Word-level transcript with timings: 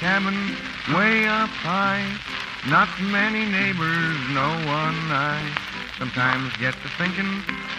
Cabin 0.00 0.56
way 0.96 1.28
up 1.28 1.50
high. 1.60 2.00
Not 2.72 2.88
many 3.12 3.44
neighbors, 3.44 4.16
no 4.32 4.48
one 4.64 4.96
I. 5.12 5.36
Sometimes 5.98 6.56
get 6.56 6.72
to 6.72 6.88
thinking 6.96 7.28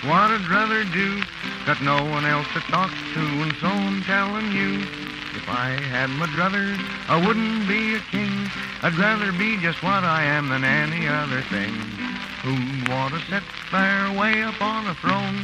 what 0.05 0.29
I'd 0.29 0.45
rather 0.45 0.85
do. 0.93 1.23
Got 1.65 1.81
no 1.81 2.05
one 2.05 2.25
else 2.25 2.45
to 2.53 2.59
talk 2.69 2.91
to, 3.13 3.19
and 3.19 3.53
so 3.57 3.67
I'm 3.67 4.03
telling 4.03 4.51
you. 4.51 4.85
If 5.33 5.49
I 5.49 5.69
had 5.89 6.11
my 6.11 6.27
druthers, 6.27 6.77
I 7.09 7.17
wouldn't 7.25 7.67
be 7.67 7.95
a 7.95 7.99
king. 8.13 8.29
I'd 8.83 8.93
rather 9.01 9.31
be 9.31 9.57
just 9.57 9.81
what 9.81 10.03
I 10.03 10.21
am 10.21 10.49
than 10.49 10.63
any 10.63 11.07
other 11.07 11.41
thing. 11.49 11.73
Who'd 12.45 12.87
want 12.87 13.15
to 13.15 13.19
sit 13.33 13.43
there 13.71 14.11
way 14.13 14.43
up 14.43 14.61
on 14.61 14.85
a 14.85 14.93
throne? 14.93 15.41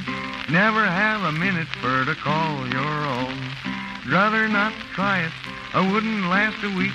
Never 0.49 0.85
have 0.85 1.23
a 1.23 1.31
minute 1.31 1.69
for 1.81 2.05
to 2.05 2.13
call 2.13 2.67
your 2.69 2.97
own. 3.17 3.37
Rather 4.05 4.47
not 4.47 4.73
try 4.93 5.25
it. 5.25 5.46
I 5.73 5.91
wouldn't 5.91 6.27
last 6.27 6.63
a 6.63 6.75
week. 6.75 6.93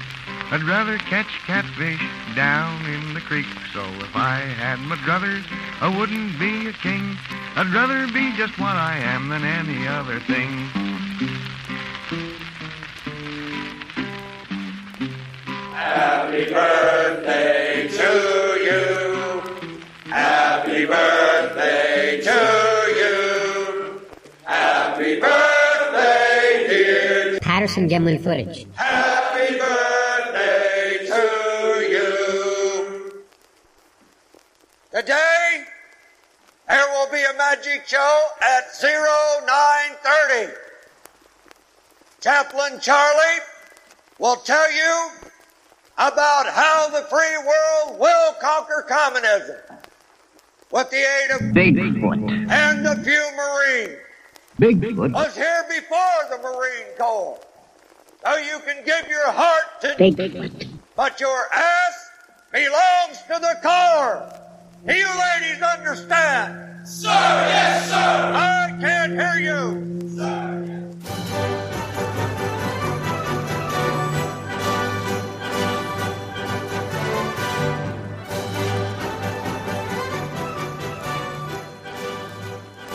I'd 0.50 0.64
rather 0.64 0.98
catch 0.98 1.28
catfish 1.46 2.00
down 2.34 2.84
in 2.86 3.14
the 3.14 3.20
creek. 3.20 3.46
So 3.72 3.80
if 3.80 4.16
I 4.16 4.40
had 4.40 4.80
my 4.80 4.96
druthers, 4.96 5.44
I 5.80 5.88
wouldn't 5.88 6.38
be 6.38 6.68
a 6.68 6.72
king. 6.72 7.16
I'd 7.56 7.72
rather 7.72 8.06
be 8.12 8.32
just 8.36 8.58
what 8.58 8.76
I 8.76 8.96
am 8.98 9.28
than 9.28 9.44
any 9.44 9.86
other 9.86 10.20
thing. 10.20 10.68
Happy 15.72 16.52
birthday 16.52 17.88
to 17.88 18.11
you. 18.68 19.42
Happy 20.11 20.86
birthday 20.86 22.20
to 22.22 22.38
you. 23.00 24.00
Happy 24.44 25.20
birthday, 25.20 26.66
dear. 26.68 27.38
Patterson 27.52 27.86
Gimlin 27.86 28.18
footage. 28.18 28.64
Happy 28.77 29.58
birthday 29.58 31.05
to 31.07 31.23
you. 31.92 33.24
Today, 34.90 35.64
there 36.67 36.86
will 36.95 37.11
be 37.12 37.23
a 37.23 37.35
magic 37.36 37.86
show 37.86 38.20
at 38.41 38.73
0930. 38.83 40.55
Chaplain 42.23 42.80
Charlie 42.80 43.41
will 44.18 44.36
tell 44.36 44.73
you 44.73 45.11
about 45.98 46.46
how 46.46 46.89
the 46.89 47.02
free 47.11 47.36
world 47.36 48.01
will 48.01 48.33
conquer 48.41 48.83
communism 48.89 49.57
with 50.70 50.89
the 50.89 50.96
aid 50.96 51.30
of 51.33 51.41
Bigfoot. 51.55 52.51
and 52.51 52.86
a 52.86 52.96
few 53.05 53.30
Marines. 53.36 53.98
Bigfoot. 54.62 55.12
Was 55.12 55.34
here 55.36 55.64
before 55.68 55.98
the 56.30 56.39
Marine 56.39 56.96
Corps. 56.96 57.39
So 58.24 58.36
you 58.36 58.61
can 58.64 58.84
give 58.84 59.08
your 59.08 59.30
heart 59.33 59.80
to 59.80 59.89
Bigfoot. 59.98 60.68
but 60.95 61.20
your 61.20 61.39
ass 61.52 62.11
belongs 62.52 63.18
to 63.23 63.40
the 63.40 63.56
Corps. 63.62 64.39
Do 64.86 64.95
you 64.95 65.08
ladies 65.08 65.62
understand? 65.62 66.86
Sir, 66.86 67.08
yes, 67.08 67.90
sir. 67.90 67.96
I 67.96 68.77
can't 68.80 69.12
hear 69.12 69.36
you. 69.40 69.92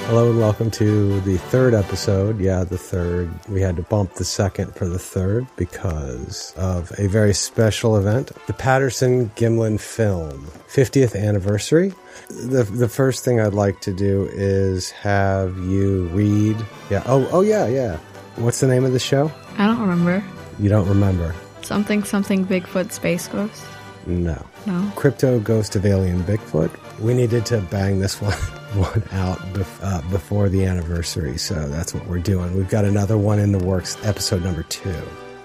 Hello 0.08 0.30
and 0.30 0.40
welcome 0.40 0.72
to 0.72 1.20
the 1.22 1.38
third 1.38 1.74
episode. 1.74 2.40
Yeah, 2.40 2.64
the 2.64 2.78
third. 2.78 3.30
We 3.50 3.60
had 3.60 3.76
to 3.76 3.82
bump 3.82 4.14
the 4.14 4.24
second 4.24 4.74
for 4.74 4.88
the 4.88 4.98
third 4.98 5.46
because 5.58 6.54
of 6.56 6.98
a 6.98 7.08
very 7.08 7.34
special 7.34 7.98
event. 7.98 8.32
The 8.48 8.54
Patterson 8.54 9.30
Gimlin 9.36 9.78
film 9.78 10.46
50th 10.70 11.14
anniversary. 11.14 11.94
The 12.30 12.64
the 12.64 12.88
first 12.88 13.26
thing 13.26 13.42
I'd 13.42 13.54
like 13.54 13.82
to 13.82 13.92
do 13.92 14.30
is 14.32 14.92
have 14.92 15.58
you 15.58 16.06
read. 16.14 16.56
Yeah. 16.90 17.04
Oh, 17.06 17.28
oh 17.34 17.42
yeah, 17.42 17.68
yeah. 17.68 17.98
What's 18.38 18.62
the 18.62 18.68
name 18.68 18.86
of 18.86 18.94
the 18.94 19.00
show? 19.00 19.30
I 19.58 19.68
don't 19.68 19.82
remember. 19.82 20.24
You 20.58 20.70
don't 20.70 20.88
remember. 20.88 21.36
Something, 21.64 22.06
something 22.06 22.46
Bigfoot 22.46 22.94
Space 22.94 23.28
Ghost. 23.28 23.62
No. 24.06 24.42
No. 24.66 24.90
Crypto 24.96 25.42
Ghost 25.42 25.76
of 25.76 25.86
Alien 25.86 26.24
Bigfoot. 26.24 26.72
We 27.02 27.14
needed 27.14 27.46
to 27.48 27.60
bang 27.60 28.00
this 28.00 28.22
one 28.22 28.38
one 28.76 29.04
out 29.12 29.38
bef- 29.54 29.80
uh, 29.82 30.02
before 30.10 30.50
the 30.50 30.66
anniversary, 30.66 31.38
so 31.38 31.68
that's 31.68 31.94
what 31.94 32.06
we're 32.08 32.20
doing. 32.20 32.56
We've 32.56 32.70
got 32.70 32.86
another 32.86 33.18
one 33.18 33.40
in 33.40 33.52
the 33.52 33.64
works, 33.64 33.98
episode 34.04 34.44
number 34.44 34.64
two. 34.64 35.02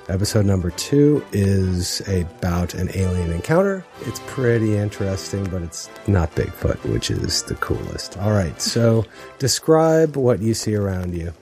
Episode 0.08 0.44
number 0.44 0.70
two 0.72 1.24
is 1.32 2.00
about 2.08 2.74
an 2.74 2.90
alien 2.94 3.30
encounter. 3.30 3.84
It's 4.00 4.20
pretty 4.26 4.76
interesting, 4.76 5.44
but 5.44 5.62
it's 5.62 5.88
not 6.08 6.34
Bigfoot, 6.34 6.82
which 6.90 7.10
is 7.10 7.44
the 7.44 7.54
coolest. 7.56 8.18
All 8.18 8.32
right, 8.32 8.60
so 8.60 9.04
describe 9.38 10.16
what 10.16 10.40
you 10.40 10.54
see 10.54 10.74
around 10.74 11.14
you. 11.14 11.32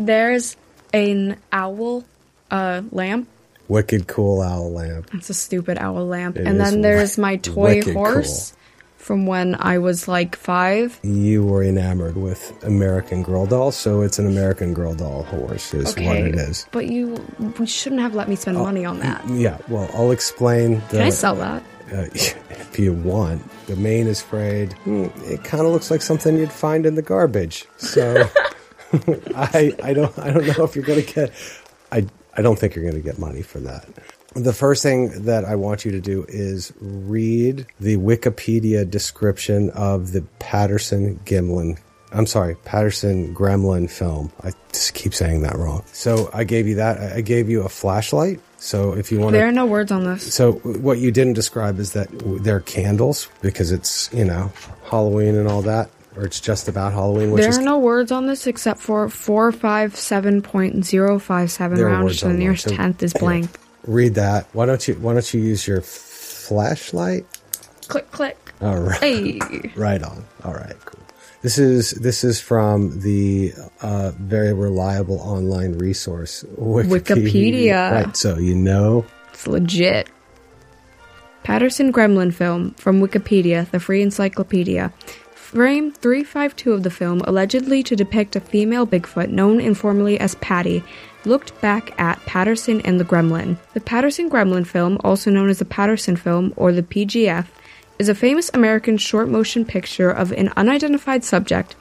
There's 0.00 0.56
an 0.94 1.36
owl 1.52 2.04
uh, 2.50 2.82
lamp. 2.90 3.28
Wicked 3.68 4.06
cool 4.06 4.40
owl 4.40 4.72
lamp. 4.72 5.10
It's 5.12 5.28
a 5.28 5.34
stupid 5.34 5.76
owl 5.76 6.06
lamp. 6.06 6.38
It 6.38 6.46
and 6.46 6.58
then 6.58 6.80
there's 6.80 7.18
my 7.18 7.36
toy 7.36 7.82
horse 7.82 8.54
from 9.08 9.24
when 9.24 9.56
I 9.58 9.78
was 9.78 10.06
like 10.06 10.36
five. 10.36 11.00
You 11.02 11.42
were 11.42 11.64
enamored 11.64 12.18
with 12.18 12.62
American 12.62 13.22
Girl 13.22 13.46
doll, 13.46 13.72
so 13.72 14.02
it's 14.02 14.18
an 14.18 14.26
American 14.26 14.74
Girl 14.74 14.94
doll 14.94 15.22
horse, 15.22 15.72
is 15.72 15.96
what 15.96 16.18
it 16.18 16.34
is. 16.34 16.66
But 16.72 16.88
you, 16.88 17.18
we 17.58 17.66
shouldn't 17.66 18.02
have 18.02 18.14
let 18.14 18.28
me 18.28 18.36
spend 18.36 18.58
money 18.58 18.84
on 18.84 18.98
that. 18.98 19.26
Yeah, 19.30 19.56
well, 19.68 19.90
I'll 19.94 20.10
explain. 20.10 20.80
The, 20.90 20.98
Can 20.98 21.00
I 21.00 21.08
sell 21.08 21.36
that? 21.36 21.62
Uh, 21.90 22.04
if 22.12 22.78
you 22.78 22.92
want. 22.92 23.42
The 23.66 23.76
mane 23.76 24.08
is 24.08 24.20
frayed. 24.20 24.74
Hmm, 24.84 25.06
it 25.24 25.42
kind 25.42 25.64
of 25.64 25.72
looks 25.72 25.90
like 25.90 26.02
something 26.02 26.36
you'd 26.36 26.52
find 26.52 26.84
in 26.84 26.94
the 26.94 27.00
garbage. 27.00 27.64
So 27.78 28.28
I 29.34 29.74
I 29.82 29.94
don't 29.94 30.18
I 30.18 30.30
don't 30.32 30.46
know 30.46 30.64
if 30.64 30.76
you're 30.76 30.84
going 30.84 31.02
to 31.02 31.14
get 31.14 31.32
I 31.90 32.06
I 32.36 32.42
don't 32.42 32.58
think 32.58 32.74
you're 32.74 32.84
going 32.84 33.02
to 33.02 33.06
get 33.06 33.18
money 33.18 33.40
for 33.40 33.60
that. 33.60 33.88
The 34.34 34.52
first 34.52 34.82
thing 34.82 35.24
that 35.24 35.44
I 35.44 35.56
want 35.56 35.84
you 35.84 35.90
to 35.92 36.00
do 36.00 36.24
is 36.28 36.72
read 36.80 37.66
the 37.80 37.96
Wikipedia 37.96 38.88
description 38.88 39.70
of 39.70 40.12
the 40.12 40.22
Patterson 40.38 41.18
Gimlin 41.24 41.78
I'm 42.12 42.26
sorry, 42.26 42.54
Patterson 42.64 43.34
Gremlin 43.34 43.90
film. 43.90 44.32
I 44.42 44.52
just 44.72 44.94
keep 44.94 45.12
saying 45.12 45.42
that 45.42 45.56
wrong. 45.56 45.84
So 45.92 46.30
I 46.32 46.44
gave 46.44 46.66
you 46.66 46.76
that. 46.76 46.98
I 47.12 47.20
gave 47.20 47.50
you 47.50 47.62
a 47.64 47.68
flashlight. 47.68 48.40
So 48.56 48.94
if 48.94 49.12
you 49.12 49.20
want 49.20 49.34
There 49.34 49.46
are 49.46 49.52
no 49.52 49.66
words 49.66 49.92
on 49.92 50.04
this. 50.04 50.32
so 50.34 50.52
what 50.52 50.98
you 50.98 51.12
didn't 51.12 51.34
describe 51.34 51.78
is 51.78 51.92
that 51.92 52.08
they're 52.42 52.60
candles 52.60 53.28
because 53.42 53.72
it's 53.72 54.10
you 54.12 54.24
know 54.24 54.50
Halloween 54.84 55.34
and 55.34 55.46
all 55.48 55.60
that, 55.62 55.90
or 56.16 56.24
it's 56.24 56.40
just 56.40 56.66
about 56.66 56.92
Halloween, 56.92 57.30
which 57.30 57.42
There 57.42 57.52
are 57.52 57.62
no 57.62 57.78
words 57.78 58.10
on 58.10 58.26
this 58.26 58.46
except 58.46 58.80
for 58.80 59.06
457.057 59.08 61.76
there 61.76 61.86
are 61.86 61.90
rounds 61.90 62.04
words 62.04 62.20
to 62.20 62.28
the 62.28 62.34
nearest 62.34 62.64
there, 62.64 62.72
so- 62.72 62.76
tenth 62.82 63.02
is 63.02 63.12
yeah. 63.14 63.20
Read 63.86 64.14
that. 64.14 64.46
Why 64.52 64.66
don't 64.66 64.86
you 64.86 64.94
Why 64.94 65.14
don't 65.14 65.34
you 65.34 65.40
use 65.40 65.66
your 65.66 65.80
flashlight? 65.80 67.26
Click, 67.88 68.10
click. 68.10 68.54
All 68.60 68.80
right. 68.80 69.00
Hey. 69.00 69.40
Right 69.76 70.02
on. 70.02 70.24
All 70.44 70.54
right. 70.54 70.74
Cool. 70.84 71.00
This 71.42 71.58
is 71.58 71.92
this 71.92 72.24
is 72.24 72.40
from 72.40 73.00
the 73.00 73.52
uh, 73.80 74.12
very 74.18 74.52
reliable 74.52 75.20
online 75.20 75.78
resource 75.78 76.44
Wikipedia. 76.58 77.92
Right. 77.92 78.16
So 78.16 78.38
you 78.38 78.54
know. 78.54 79.06
It's 79.32 79.46
legit. 79.46 80.10
Patterson 81.44 81.92
Gremlin 81.92 82.34
film 82.34 82.72
from 82.72 83.00
Wikipedia, 83.00 83.70
the 83.70 83.80
free 83.80 84.02
encyclopedia. 84.02 84.92
Frame 85.48 85.92
352 85.92 86.74
of 86.74 86.82
the 86.82 86.90
film, 86.90 87.22
allegedly 87.22 87.82
to 87.82 87.96
depict 87.96 88.36
a 88.36 88.40
female 88.40 88.86
Bigfoot 88.86 89.30
known 89.30 89.62
informally 89.62 90.20
as 90.20 90.34
Patty, 90.34 90.84
looked 91.24 91.58
back 91.62 91.98
at 91.98 92.20
Patterson 92.26 92.82
and 92.82 93.00
the 93.00 93.04
Gremlin. 93.06 93.56
The 93.72 93.80
Patterson 93.80 94.28
Gremlin 94.28 94.66
film, 94.66 94.98
also 95.02 95.30
known 95.30 95.48
as 95.48 95.58
the 95.58 95.64
Patterson 95.64 96.16
film 96.16 96.52
or 96.56 96.70
the 96.70 96.82
PGF, 96.82 97.46
is 97.98 98.10
a 98.10 98.14
famous 98.14 98.50
American 98.52 98.98
short 98.98 99.30
motion 99.30 99.64
picture 99.64 100.10
of 100.10 100.32
an 100.32 100.52
unidentified 100.58 101.24
subject, 101.24 101.72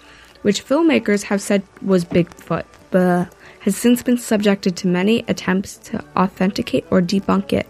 which 0.43 0.65
filmmakers 0.65 1.23
have 1.23 1.41
said 1.41 1.61
was 1.81 2.05
Bigfoot, 2.05 2.63
but 2.89 3.27
has 3.59 3.75
since 3.75 4.01
been 4.01 4.17
subjected 4.17 4.77
to 4.77 4.87
many 4.87 5.25
attempts 5.27 5.75
to 5.89 6.01
authenticate 6.15 6.85
or 6.89 7.01
debunk 7.01 7.51
it. 7.51 7.67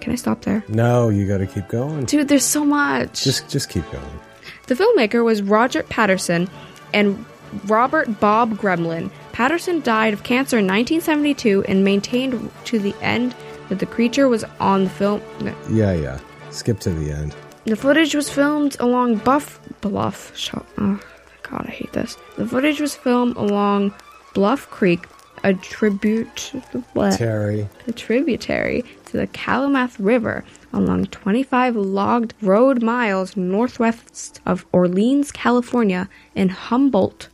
Can 0.00 0.12
I 0.12 0.16
stop 0.16 0.42
there? 0.42 0.62
No, 0.68 1.08
you 1.08 1.26
got 1.26 1.38
to 1.38 1.48
keep 1.48 1.66
going. 1.66 2.04
Dude, 2.04 2.28
there's 2.28 2.44
so 2.44 2.64
much. 2.64 3.24
Just 3.24 3.48
just 3.48 3.70
keep 3.70 3.90
going. 3.90 4.20
The 4.66 4.74
filmmaker 4.74 5.24
was 5.24 5.42
Roger 5.42 5.82
Patterson 5.84 6.48
and 6.92 7.24
Robert 7.66 8.20
Bob 8.20 8.54
Gremlin. 8.54 9.10
Patterson 9.32 9.80
died 9.80 10.12
of 10.12 10.22
cancer 10.22 10.58
in 10.58 10.66
1972 10.66 11.64
and 11.68 11.84
maintained 11.84 12.50
to 12.64 12.78
the 12.78 12.94
end 13.00 13.34
that 13.68 13.78
the 13.78 13.86
creature 13.86 14.28
was 14.28 14.44
on 14.60 14.84
the 14.84 14.90
film. 14.90 15.22
Yeah, 15.70 15.92
yeah. 15.92 16.18
Skip 16.50 16.80
to 16.80 16.90
the 16.90 17.10
end. 17.10 17.34
The 17.64 17.76
footage 17.76 18.14
was 18.14 18.28
filmed 18.28 18.76
along 18.80 19.16
Buff 19.16 19.60
Bluff. 19.80 20.32
Oh, 20.78 21.00
God, 21.42 21.66
I 21.66 21.70
hate 21.70 21.92
this. 21.92 22.16
The 22.36 22.46
footage 22.46 22.80
was 22.80 22.94
filmed 22.94 23.36
along 23.36 23.94
Bluff 24.34 24.68
Creek, 24.70 25.06
a 25.44 25.54
tribute, 25.54 26.52
what? 26.92 27.16
Terry. 27.16 27.68
a 27.86 27.92
tributary 27.92 28.84
to 29.06 29.16
the 29.16 29.26
Klamath 29.28 29.98
River 30.00 30.44
along 30.72 31.06
25 31.06 31.76
logged 31.76 32.34
road 32.42 32.82
miles 32.82 33.36
northwest 33.36 34.40
of 34.46 34.66
Orleans, 34.72 35.30
California, 35.30 36.08
in 36.34 36.48
Humboldt 36.48 37.28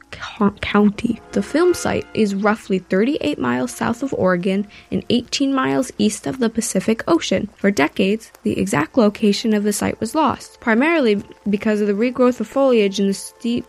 County. 0.60 1.20
The 1.32 1.42
film 1.42 1.74
site 1.74 2.06
is 2.14 2.34
roughly 2.34 2.78
38 2.78 3.38
miles 3.38 3.72
south 3.72 4.02
of 4.02 4.12
Oregon 4.14 4.66
and 4.90 5.04
18 5.10 5.54
miles 5.54 5.92
east 5.98 6.26
of 6.26 6.38
the 6.38 6.50
Pacific 6.50 7.04
Ocean. 7.06 7.48
For 7.56 7.70
decades, 7.70 8.32
the 8.42 8.58
exact 8.58 8.96
location 8.96 9.54
of 9.54 9.64
the 9.64 9.72
site 9.72 10.00
was 10.00 10.14
lost, 10.14 10.60
primarily 10.60 11.22
because 11.48 11.80
of 11.80 11.86
the 11.86 11.92
regrowth 11.92 12.40
of 12.40 12.48
foliage 12.48 12.98
in 12.98 13.06
the 13.06 13.14
steep 13.14 13.66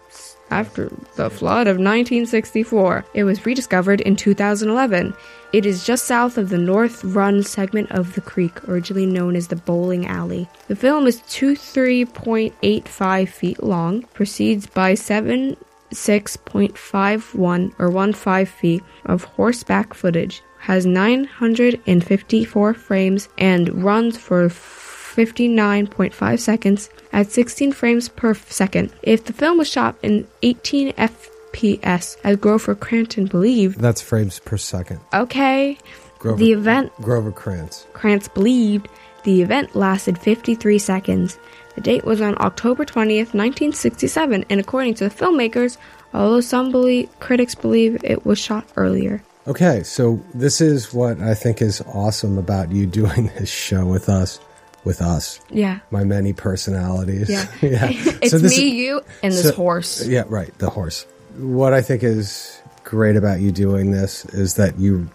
after 0.51 0.91
the 1.15 1.29
flood 1.29 1.67
of 1.67 1.77
1964. 1.77 3.05
It 3.13 3.23
was 3.23 3.45
rediscovered 3.45 4.01
in 4.01 4.15
2011. 4.15 5.13
It 5.51 5.65
is 5.65 5.85
just 5.85 6.05
south 6.05 6.37
of 6.37 6.49
the 6.49 6.57
North 6.57 7.03
Run 7.03 7.43
segment 7.43 7.91
of 7.91 8.13
the 8.13 8.21
creek, 8.21 8.63
originally 8.67 9.05
known 9.05 9.35
as 9.35 9.47
the 9.47 9.55
Bowling 9.55 10.05
Alley. 10.05 10.47
The 10.67 10.75
film 10.75 11.07
is 11.07 11.21
23.85 11.21 13.29
feet 13.29 13.63
long, 13.63 14.03
proceeds 14.13 14.67
by 14.67 14.93
7 14.93 15.57
6.51 15.91 17.73
or 17.79 18.13
15 18.13 18.45
feet 18.45 18.83
of 19.05 19.23
horseback 19.23 19.93
footage, 19.93 20.41
has 20.59 20.85
954 20.85 22.73
frames, 22.73 23.29
and 23.37 23.83
runs 23.83 24.17
for 24.17 24.49
59.5 25.25 26.39
seconds 26.39 26.89
at 27.13 27.31
16 27.31 27.71
frames 27.73 28.09
per 28.09 28.33
second. 28.33 28.91
If 29.03 29.25
the 29.25 29.33
film 29.33 29.57
was 29.57 29.69
shot 29.69 29.95
in 30.03 30.27
18 30.43 30.93
FPS, 30.93 32.17
as 32.23 32.35
Grover 32.37 32.75
Cranton 32.75 33.25
believed, 33.25 33.79
That's 33.79 34.01
frames 34.01 34.39
per 34.39 34.57
second. 34.57 34.99
okay, 35.13 35.77
Grover, 36.19 36.37
the 36.37 36.51
event 36.51 36.91
Grover 37.01 37.31
Krantz. 37.31 37.87
Krantz 37.93 38.27
believed 38.27 38.87
the 39.23 39.41
event 39.41 39.75
lasted 39.75 40.17
53 40.17 40.77
seconds. 40.79 41.37
The 41.75 41.81
date 41.81 42.03
was 42.05 42.21
on 42.21 42.35
October 42.41 42.83
20th, 42.85 43.33
1967, 43.33 44.45
and 44.49 44.59
according 44.59 44.95
to 44.95 45.07
the 45.09 45.15
filmmakers, 45.15 45.77
although 46.13 46.41
some 46.41 46.71
belie- 46.71 47.07
critics 47.19 47.55
believe 47.55 48.01
it 48.03 48.25
was 48.25 48.37
shot 48.39 48.65
earlier. 48.75 49.23
Okay, 49.47 49.81
so 49.83 50.21
this 50.33 50.61
is 50.61 50.93
what 50.93 51.19
I 51.21 51.33
think 51.33 51.61
is 51.61 51.81
awesome 51.93 52.37
about 52.37 52.71
you 52.71 52.85
doing 53.01 53.31
this 53.37 53.49
show 53.49 53.85
with 53.85 54.09
us. 54.09 54.39
With 54.85 55.01
us, 55.01 55.39
Yeah. 55.49 55.79
my 55.91 56.03
many 56.03 56.31
personalities. 56.33 57.29
Yeah. 57.29 57.47
yeah. 57.61 57.89
It's 58.21 58.31
So 58.31 58.37
this 58.39 58.57
me, 58.57 58.69
you, 58.69 59.01
and 59.21 59.33
this 59.33 59.43
so- 59.43 59.53
horse. 59.53 60.05
Yeah, 60.07 60.23
right. 60.27 60.57
The 60.59 60.69
horse. 60.69 61.05
What 61.37 61.73
I 61.73 61.81
think 61.81 62.03
is 62.03 62.59
great 62.83 63.15
about 63.15 63.39
you 63.41 63.51
doing 63.51 63.91
this 63.91 64.25
is 64.25 64.55
that 64.55 64.79
you, 64.79 65.09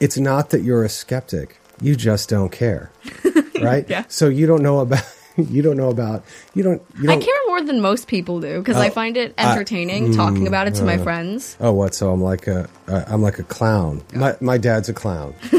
it's 0.00 0.16
not 0.18 0.50
that 0.50 0.62
you're 0.62 0.84
a 0.84 0.88
skeptic. 0.88 1.58
You 1.80 1.94
just 1.96 2.28
don't 2.28 2.50
care. 2.52 2.90
Right? 3.60 3.88
Yeah. 3.90 4.04
So 4.06 4.28
you 4.28 4.46
don't 4.46 4.62
know 4.62 4.78
about, 4.78 5.02
you 5.50 5.62
don't 5.62 5.76
know 5.76 5.88
about, 5.90 6.24
you 6.54 6.62
don't, 6.62 6.82
you 7.00 7.08
I 7.10 7.14
don't. 7.14 7.22
care 7.24 7.34
more 7.46 7.62
than 7.62 7.80
most 7.80 8.08
people 8.08 8.40
do 8.40 8.58
because 8.58 8.76
I 8.76 8.88
Oh, 8.88 8.90
find 8.90 9.16
it 9.16 9.34
I- 9.38 9.52
entertaining 9.52 10.12
talking 10.14 10.46
about 10.46 10.66
it 10.66 10.74
to 10.76 10.84
my 10.84 10.98
friends. 10.98 11.56
Oh, 11.60 11.72
what? 11.72 11.94
So 11.94 12.10
I'm 12.10 12.22
like 12.22 12.46
a, 12.46 12.68
uh, 12.88 13.04
I'm 13.06 13.22
like 13.22 13.38
a 13.38 13.44
clown. 13.44 14.02
My, 14.14 14.36
my 14.40 14.58
dad's 14.58 14.88
a 14.88 14.94
clown. 14.94 15.34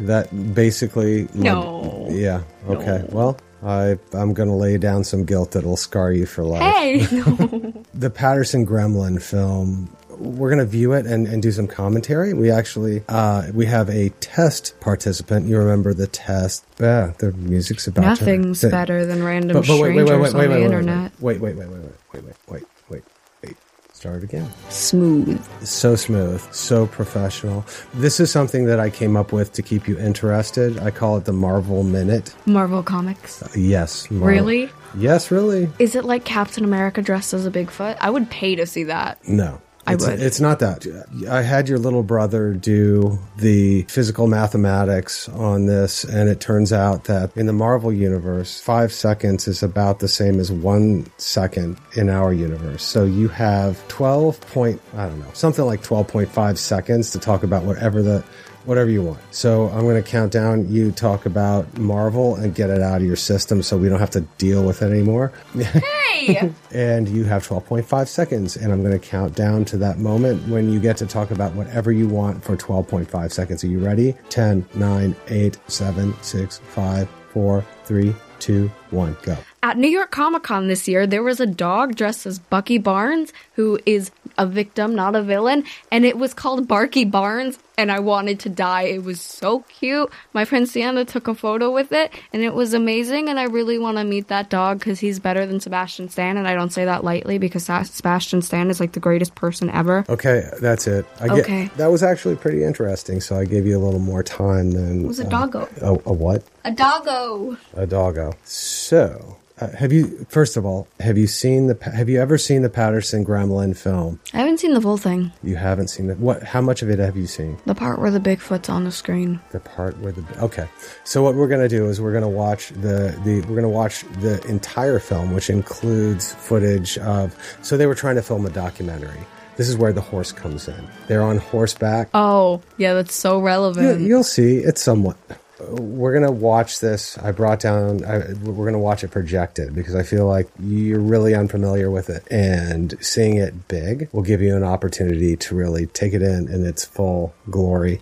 that 0.00 0.28
basically. 0.54 1.24
my- 1.34 1.44
No. 1.44 2.06
Yeah. 2.10 2.42
Okay. 2.68 3.04
Well, 3.10 3.38
I, 3.62 3.98
I'm 4.12 4.34
going 4.34 4.48
to 4.48 4.54
lay 4.54 4.76
down 4.78 5.04
some 5.04 5.24
guilt 5.24 5.52
that'll 5.52 5.76
scar 5.78 6.12
you 6.12 6.26
for 6.26 6.44
life. 6.44 6.62
Hey, 6.76 7.06
no. 7.16 7.72
the 7.94 8.10
Patterson 8.10 8.66
Gremlin 8.66 9.20
film. 9.22 9.88
We're 10.18 10.50
gonna 10.50 10.64
view 10.64 10.92
it 10.92 11.06
and, 11.06 11.26
and 11.26 11.42
do 11.42 11.50
some 11.52 11.66
commentary. 11.66 12.32
We 12.34 12.50
actually 12.50 13.02
uh, 13.08 13.48
we 13.52 13.66
have 13.66 13.88
a 13.90 14.10
test 14.20 14.74
participant. 14.80 15.46
You 15.48 15.58
remember 15.58 15.94
the 15.94 16.06
test? 16.06 16.64
Yeah, 16.80 17.12
the 17.18 17.32
music's 17.32 17.86
about 17.86 18.02
Nothing's 18.02 18.60
the- 18.60 18.70
better 18.70 19.06
than 19.06 19.22
random 19.22 19.56
But, 19.58 19.66
but 19.66 19.74
wait, 19.80 19.92
strangers 19.92 20.10
wait, 20.10 20.10
wait, 20.10 20.14
on 20.16 20.22
wait, 20.22 20.32
the 20.32 20.38
wait, 20.38 20.48
wait, 20.50 20.64
internet. 20.64 21.12
wait, 21.20 21.40
wait, 21.40 21.56
wait, 21.56 21.68
wait, 21.68 21.78
wait, 21.80 21.84
wait, 22.12 22.24
wait, 22.24 22.24
wait, 22.48 22.62
wait, 22.90 23.02
wait. 23.42 23.56
Start 23.92 24.22
again. 24.22 24.50
Smooth. 24.68 25.42
So 25.64 25.96
smooth, 25.96 26.42
so 26.52 26.86
professional. 26.86 27.64
This 27.94 28.20
is 28.20 28.30
something 28.30 28.66
that 28.66 28.78
I 28.78 28.90
came 28.90 29.16
up 29.16 29.32
with 29.32 29.52
to 29.54 29.62
keep 29.62 29.88
you 29.88 29.98
interested. 29.98 30.78
I 30.78 30.90
call 30.90 31.16
it 31.16 31.24
the 31.24 31.32
Marvel 31.32 31.82
Minute. 31.84 32.34
Marvel 32.44 32.82
Comics. 32.82 33.42
Yes. 33.56 34.10
Mar- 34.10 34.28
Really? 34.28 34.68
Yes, 34.96 35.30
really. 35.30 35.70
Is 35.78 35.94
it 35.96 36.04
like 36.04 36.24
Captain 36.24 36.64
America 36.64 37.00
dressed 37.02 37.32
as 37.32 37.46
a 37.46 37.50
Bigfoot? 37.50 37.96
I 38.00 38.10
would 38.10 38.28
pay 38.30 38.54
to 38.56 38.66
see 38.66 38.84
that. 38.84 39.26
No. 39.26 39.60
I 39.86 39.94
it's, 39.94 40.06
would. 40.06 40.20
It's 40.20 40.40
not 40.40 40.60
that. 40.60 40.86
I 41.28 41.42
had 41.42 41.68
your 41.68 41.78
little 41.78 42.02
brother 42.02 42.54
do 42.54 43.18
the 43.36 43.82
physical 43.82 44.26
mathematics 44.26 45.28
on 45.28 45.66
this, 45.66 46.04
and 46.04 46.28
it 46.28 46.40
turns 46.40 46.72
out 46.72 47.04
that 47.04 47.36
in 47.36 47.46
the 47.46 47.52
Marvel 47.52 47.92
universe, 47.92 48.60
five 48.60 48.92
seconds 48.92 49.46
is 49.46 49.62
about 49.62 49.98
the 49.98 50.08
same 50.08 50.40
as 50.40 50.50
one 50.50 51.06
second 51.18 51.78
in 51.96 52.08
our 52.08 52.32
universe. 52.32 52.82
So 52.82 53.04
you 53.04 53.28
have 53.28 53.86
12 53.88 54.40
point, 54.52 54.80
I 54.96 55.06
don't 55.06 55.20
know, 55.20 55.30
something 55.34 55.64
like 55.64 55.82
12.5 55.82 56.56
seconds 56.56 57.10
to 57.10 57.18
talk 57.18 57.42
about 57.42 57.64
whatever 57.64 58.02
the 58.02 58.24
whatever 58.64 58.90
you 58.90 59.02
want. 59.02 59.20
So 59.30 59.68
I'm 59.68 59.82
going 59.82 60.02
to 60.02 60.08
count 60.08 60.32
down. 60.32 60.70
You 60.72 60.92
talk 60.92 61.26
about 61.26 61.78
Marvel 61.78 62.36
and 62.36 62.54
get 62.54 62.70
it 62.70 62.80
out 62.80 63.00
of 63.00 63.06
your 63.06 63.16
system 63.16 63.62
so 63.62 63.76
we 63.76 63.88
don't 63.88 64.00
have 64.00 64.10
to 64.10 64.22
deal 64.38 64.64
with 64.64 64.82
it 64.82 64.90
anymore. 64.90 65.32
Hey! 65.54 66.52
and 66.72 67.08
you 67.08 67.24
have 67.24 67.46
12.5 67.46 68.08
seconds 68.08 68.56
and 68.56 68.72
i'm 68.72 68.82
going 68.82 68.98
to 68.98 69.04
count 69.04 69.34
down 69.34 69.64
to 69.64 69.76
that 69.76 69.98
moment 69.98 70.46
when 70.48 70.72
you 70.72 70.80
get 70.80 70.96
to 70.96 71.06
talk 71.06 71.30
about 71.30 71.52
whatever 71.54 71.92
you 71.92 72.08
want 72.08 72.42
for 72.42 72.56
12.5 72.56 73.32
seconds 73.32 73.64
are 73.64 73.68
you 73.68 73.78
ready 73.78 74.14
10 74.30 74.64
9 74.74 75.16
8 75.28 75.58
7 75.66 76.14
6 76.22 76.58
5 76.58 77.08
4 77.32 77.64
3 77.84 78.14
2 78.38 78.70
1 78.90 79.16
go 79.22 79.36
At 79.62 79.76
New 79.76 79.88
York 79.88 80.10
Comic 80.10 80.42
Con 80.42 80.68
this 80.68 80.86
year, 80.86 81.06
there 81.06 81.22
was 81.22 81.40
a 81.40 81.46
dog 81.46 81.96
dressed 81.96 82.26
as 82.26 82.38
Bucky 82.38 82.76
Barnes, 82.78 83.32
who 83.54 83.78
is 83.86 84.10
a 84.38 84.46
victim, 84.46 84.94
not 84.94 85.14
a 85.16 85.22
villain, 85.22 85.64
and 85.90 86.04
it 86.04 86.16
was 86.18 86.34
called 86.34 86.66
Barky 86.68 87.04
Barnes, 87.04 87.58
and 87.76 87.90
I 87.90 87.98
wanted 88.00 88.38
to 88.40 88.48
die. 88.48 88.82
It 88.82 89.02
was 89.02 89.20
so 89.20 89.60
cute. 89.68 90.10
My 90.32 90.44
friend 90.44 90.68
Sienna 90.68 91.04
took 91.04 91.26
a 91.28 91.34
photo 91.34 91.70
with 91.72 91.90
it, 91.92 92.12
and 92.32 92.42
it 92.42 92.54
was 92.54 92.72
amazing, 92.74 93.28
and 93.28 93.38
I 93.40 93.44
really 93.44 93.78
want 93.78 93.98
to 93.98 94.04
meet 94.04 94.28
that 94.28 94.48
dog 94.50 94.78
because 94.78 95.00
he's 95.00 95.18
better 95.18 95.44
than 95.46 95.58
Sebastian 95.60 96.08
Stan, 96.08 96.36
and 96.36 96.46
I 96.46 96.54
don't 96.54 96.72
say 96.72 96.84
that 96.84 97.02
lightly 97.04 97.38
because 97.38 97.64
Sebastian 97.64 98.42
Stan 98.42 98.70
is 98.70 98.80
like 98.80 98.92
the 98.92 99.00
greatest 99.00 99.34
person 99.34 99.70
ever. 99.70 100.04
okay 100.08 100.48
that's 100.60 100.86
it 100.86 101.04
I 101.20 101.28
get- 101.28 101.38
Okay. 101.44 101.70
that 101.76 101.88
was 101.88 102.02
actually 102.02 102.36
pretty 102.36 102.62
interesting 102.64 103.20
so 103.20 103.36
i 103.36 103.44
gave 103.44 103.66
you 103.66 103.76
a 103.76 103.82
little 103.84 104.00
more 104.00 104.22
time 104.22 104.70
than 104.70 105.04
It 105.04 105.08
was 105.08 105.20
a 105.20 105.26
uh, 105.26 105.28
doggo. 105.30 105.68
a, 105.80 105.92
a 105.92 106.12
what 106.12 106.42
A 106.64 106.70
doggo! 106.72 107.56
a 107.74 107.86
doggo 107.86 108.32
so 108.44 109.36
Uh, 109.60 109.68
have 109.76 109.92
you? 109.92 110.26
First 110.28 110.56
of 110.56 110.66
all, 110.66 110.88
have 110.98 111.16
you 111.16 111.28
seen 111.28 111.68
the? 111.68 111.78
Have 111.94 112.08
you 112.08 112.20
ever 112.20 112.36
seen 112.38 112.62
the 112.62 112.68
Patterson 112.68 113.24
Gremlin 113.24 113.76
film? 113.76 114.18
I 114.32 114.38
haven't 114.38 114.58
seen 114.58 114.74
the 114.74 114.80
full 114.80 114.96
thing. 114.96 115.30
You 115.44 115.54
haven't 115.54 115.88
seen 115.88 116.10
it. 116.10 116.18
What? 116.18 116.42
How 116.42 116.60
much 116.60 116.82
of 116.82 116.90
it 116.90 116.98
have 116.98 117.16
you 117.16 117.28
seen? 117.28 117.58
The 117.64 117.74
part 117.74 118.00
where 118.00 118.10
the 118.10 118.18
Bigfoot's 118.18 118.68
on 118.68 118.82
the 118.82 118.90
screen. 118.90 119.38
The 119.52 119.60
part 119.60 119.96
where 120.00 120.10
the 120.10 120.24
okay. 120.42 120.66
So 121.04 121.22
what 121.22 121.36
we're 121.36 121.46
gonna 121.46 121.68
do 121.68 121.86
is 121.88 122.00
we're 122.00 122.12
gonna 122.12 122.28
watch 122.28 122.70
the 122.70 123.16
the 123.24 123.42
we're 123.48 123.54
gonna 123.54 123.68
watch 123.68 124.02
the 124.20 124.44
entire 124.48 124.98
film, 124.98 125.32
which 125.32 125.48
includes 125.50 126.34
footage 126.34 126.98
of. 126.98 127.36
So 127.62 127.76
they 127.76 127.86
were 127.86 127.94
trying 127.94 128.16
to 128.16 128.22
film 128.22 128.44
a 128.46 128.50
documentary. 128.50 129.20
This 129.56 129.68
is 129.68 129.76
where 129.76 129.92
the 129.92 130.00
horse 130.00 130.32
comes 130.32 130.66
in. 130.66 130.88
They're 131.06 131.22
on 131.22 131.38
horseback. 131.38 132.08
Oh, 132.12 132.60
yeah, 132.76 132.92
that's 132.94 133.14
so 133.14 133.38
You, 133.38 133.44
relevant. 133.44 134.00
you'll 134.00 134.24
see. 134.24 134.56
It's 134.56 134.82
somewhat. 134.82 135.16
We're 135.60 136.12
gonna 136.12 136.32
watch 136.32 136.80
this. 136.80 137.16
I 137.18 137.30
brought 137.30 137.60
down. 137.60 138.04
I, 138.04 138.32
we're 138.42 138.64
gonna 138.64 138.78
watch 138.78 139.04
it 139.04 139.12
projected 139.12 139.74
because 139.74 139.94
I 139.94 140.02
feel 140.02 140.26
like 140.26 140.48
you're 140.58 141.00
really 141.00 141.34
unfamiliar 141.34 141.90
with 141.90 142.10
it, 142.10 142.26
and 142.30 142.94
seeing 143.00 143.36
it 143.36 143.68
big 143.68 144.08
will 144.12 144.22
give 144.22 144.42
you 144.42 144.56
an 144.56 144.64
opportunity 144.64 145.36
to 145.36 145.54
really 145.54 145.86
take 145.86 146.12
it 146.12 146.22
in 146.22 146.48
in 146.48 146.66
its 146.66 146.84
full 146.84 147.34
glory. 147.50 148.00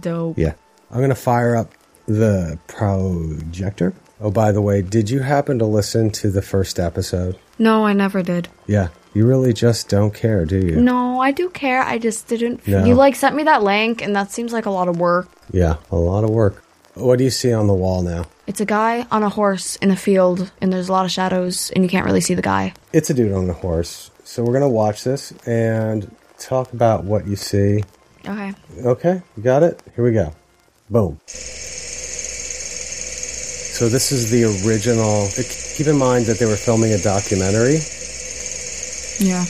Dope. 0.00 0.38
Yeah, 0.38 0.54
I'm 0.90 1.00
gonna 1.00 1.14
fire 1.14 1.54
up 1.54 1.72
the 2.06 2.58
projector. 2.66 3.94
Oh, 4.20 4.32
by 4.32 4.50
the 4.50 4.60
way, 4.60 4.82
did 4.82 5.08
you 5.08 5.20
happen 5.20 5.60
to 5.60 5.66
listen 5.66 6.10
to 6.10 6.30
the 6.30 6.42
first 6.42 6.80
episode? 6.80 7.38
No, 7.60 7.86
I 7.86 7.92
never 7.92 8.22
did. 8.22 8.48
Yeah, 8.66 8.88
you 9.14 9.24
really 9.24 9.52
just 9.52 9.88
don't 9.88 10.12
care, 10.12 10.44
do 10.44 10.58
you? 10.58 10.80
No, 10.80 11.20
I 11.20 11.30
do 11.30 11.48
care. 11.50 11.82
I 11.82 11.98
just 11.98 12.26
didn't. 12.26 12.66
No. 12.66 12.84
You 12.84 12.94
like 12.94 13.14
sent 13.14 13.36
me 13.36 13.44
that 13.44 13.62
link, 13.62 14.02
and 14.02 14.16
that 14.16 14.32
seems 14.32 14.52
like 14.52 14.66
a 14.66 14.70
lot 14.70 14.88
of 14.88 14.98
work. 14.98 15.28
Yeah, 15.52 15.76
a 15.92 15.96
lot 15.96 16.24
of 16.24 16.30
work. 16.30 16.64
What 16.98 17.18
do 17.18 17.24
you 17.24 17.30
see 17.30 17.52
on 17.52 17.66
the 17.68 17.74
wall 17.74 18.02
now? 18.02 18.26
It's 18.46 18.60
a 18.60 18.64
guy 18.66 19.06
on 19.10 19.22
a 19.22 19.28
horse 19.28 19.76
in 19.76 19.90
a 19.90 19.96
field, 19.96 20.50
and 20.60 20.72
there's 20.72 20.88
a 20.88 20.92
lot 20.92 21.04
of 21.04 21.10
shadows, 21.12 21.70
and 21.74 21.84
you 21.84 21.88
can't 21.90 22.04
really 22.04 22.20
see 22.20 22.34
the 22.34 22.42
guy. 22.42 22.74
It's 22.92 23.08
a 23.08 23.14
dude 23.14 23.32
on 23.32 23.48
a 23.48 23.52
horse. 23.52 24.10
So 24.24 24.42
we're 24.42 24.52
gonna 24.52 24.68
watch 24.68 25.04
this 25.04 25.32
and 25.46 26.10
talk 26.38 26.72
about 26.72 27.04
what 27.04 27.26
you 27.26 27.36
see. 27.36 27.84
Okay. 28.26 28.52
Okay, 28.84 29.22
you 29.36 29.42
got 29.42 29.62
it? 29.62 29.80
Here 29.94 30.04
we 30.04 30.12
go. 30.12 30.32
Boom. 30.90 31.20
So 33.78 33.88
this 33.88 34.10
is 34.10 34.30
the 34.30 34.44
original. 34.66 35.28
Keep 35.76 35.86
in 35.86 35.96
mind 35.98 36.26
that 36.26 36.38
they 36.40 36.46
were 36.46 36.56
filming 36.56 36.92
a 36.92 36.98
documentary, 36.98 37.78
Yeah. 39.20 39.44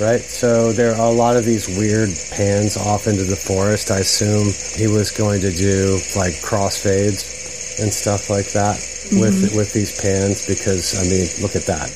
Right? 0.00 0.20
So 0.20 0.72
there 0.72 0.94
are 0.94 1.06
a 1.06 1.14
lot 1.14 1.36
of 1.36 1.44
these 1.44 1.68
weird 1.68 2.10
pans 2.30 2.76
off 2.76 3.06
into 3.06 3.24
the 3.24 3.36
forest. 3.36 3.90
I 3.90 3.98
assume 3.98 4.52
he 4.76 4.86
was 4.86 5.10
going 5.10 5.40
to 5.42 5.50
do 5.50 5.98
like 6.16 6.34
crossfades 6.40 7.80
and 7.80 7.92
stuff 7.92 8.30
like 8.30 8.52
that 8.52 8.76
with 9.12 9.34
mm-hmm. 9.34 9.56
with 9.56 9.72
these 9.72 10.00
pans 10.00 10.46
because 10.46 10.94
I 10.98 11.04
mean, 11.08 11.28
look 11.40 11.56
at 11.56 11.66
that. 11.66 11.90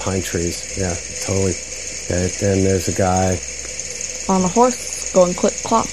Pine 0.00 0.22
trees. 0.22 0.78
Yeah, 0.78 0.94
totally. 1.26 1.54
Okay, 2.08 2.32
then 2.40 2.64
there's 2.64 2.88
a 2.88 2.96
guy 2.96 3.36
On 4.32 4.42
a 4.44 4.48
horse, 4.48 5.12
going 5.12 5.34
clip 5.34 5.54
clop. 5.64 5.86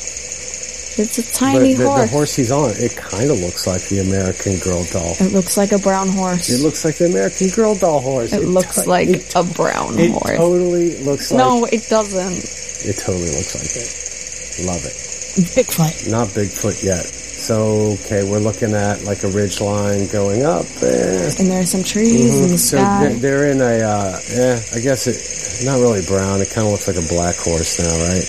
It's 0.98 1.18
a 1.20 1.24
But 1.24 1.34
tiny 1.34 1.74
the, 1.74 1.84
the 1.84 1.90
horse. 1.90 2.12
horse 2.12 2.36
he's 2.36 2.52
on, 2.52 2.72
it 2.78 2.96
kind 2.96 3.30
of 3.30 3.40
looks 3.40 3.68
like 3.68 3.82
the 3.90 4.00
American 4.00 4.58
Girl 4.60 4.84
doll. 4.92 5.16
It 5.20 5.34
looks 5.34 5.58
like 5.58 5.72
a 5.74 5.78
brown 5.80 6.08
horse. 6.10 6.50
It 6.50 6.64
looks 6.64 6.86
like 6.86 6.96
the 6.96 7.06
American 7.08 7.50
Girl 7.50 7.76
doll 7.76 8.00
horse. 8.00 8.32
It 8.32 8.44
looks 8.46 8.84
to- 8.84 8.90
like 8.90 9.10
it, 9.10 9.36
a 9.36 9.44
brown 9.44 10.00
it 10.00 10.12
horse. 10.12 10.30
It 10.32 10.38
totally 10.38 10.98
looks 11.04 11.32
like. 11.32 11.38
no, 11.40 11.66
it 11.66 11.86
doesn't. 11.90 12.88
it 12.90 12.98
totally 12.98 13.32
looks 13.36 13.56
like 13.56 13.76
it. 13.76 14.66
Love 14.68 14.86
it. 14.86 14.96
Bigfoot. 15.36 16.10
Not 16.10 16.30
Bigfoot 16.30 16.82
yet. 16.84 17.04
So 17.36 17.98
okay, 18.06 18.24
we're 18.24 18.40
looking 18.40 18.74
at 18.74 19.04
like 19.04 19.24
a 19.24 19.28
ridge 19.28 19.60
line 19.60 20.08
going 20.08 20.44
up 20.44 20.66
there. 20.80 21.28
And 21.38 21.52
there's 21.52 21.70
some 21.72 21.84
trees 21.84 22.40
in 22.42 22.48
the 22.52 22.58
So 22.58 22.78
sky. 22.78 23.10
they're, 23.10 23.20
they're 23.20 23.52
in 23.52 23.60
a, 23.60 23.84
uh, 23.84 24.20
yeah, 24.32 24.62
I 24.74 24.80
guess 24.80 25.08
it, 25.08 25.66
not 25.66 25.76
really 25.82 26.02
brown. 26.08 26.40
It 26.40 26.50
kind 26.52 26.66
of 26.66 26.72
looks 26.72 26.88
like 26.88 26.96
a 26.96 27.08
black 27.14 27.36
horse 27.36 27.78
now, 27.84 27.92
right? 28.08 28.24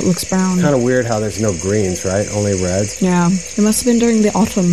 It 0.00 0.06
looks 0.06 0.24
brown. 0.24 0.60
Kind 0.60 0.74
of 0.74 0.82
weird 0.82 1.06
how 1.06 1.20
there's 1.20 1.40
no 1.40 1.52
greens, 1.60 2.04
right? 2.04 2.26
Only 2.32 2.52
reds. 2.62 3.00
Yeah, 3.02 3.28
it 3.28 3.60
must 3.60 3.84
have 3.84 3.92
been 3.92 3.98
during 3.98 4.22
the 4.22 4.32
autumn. 4.32 4.72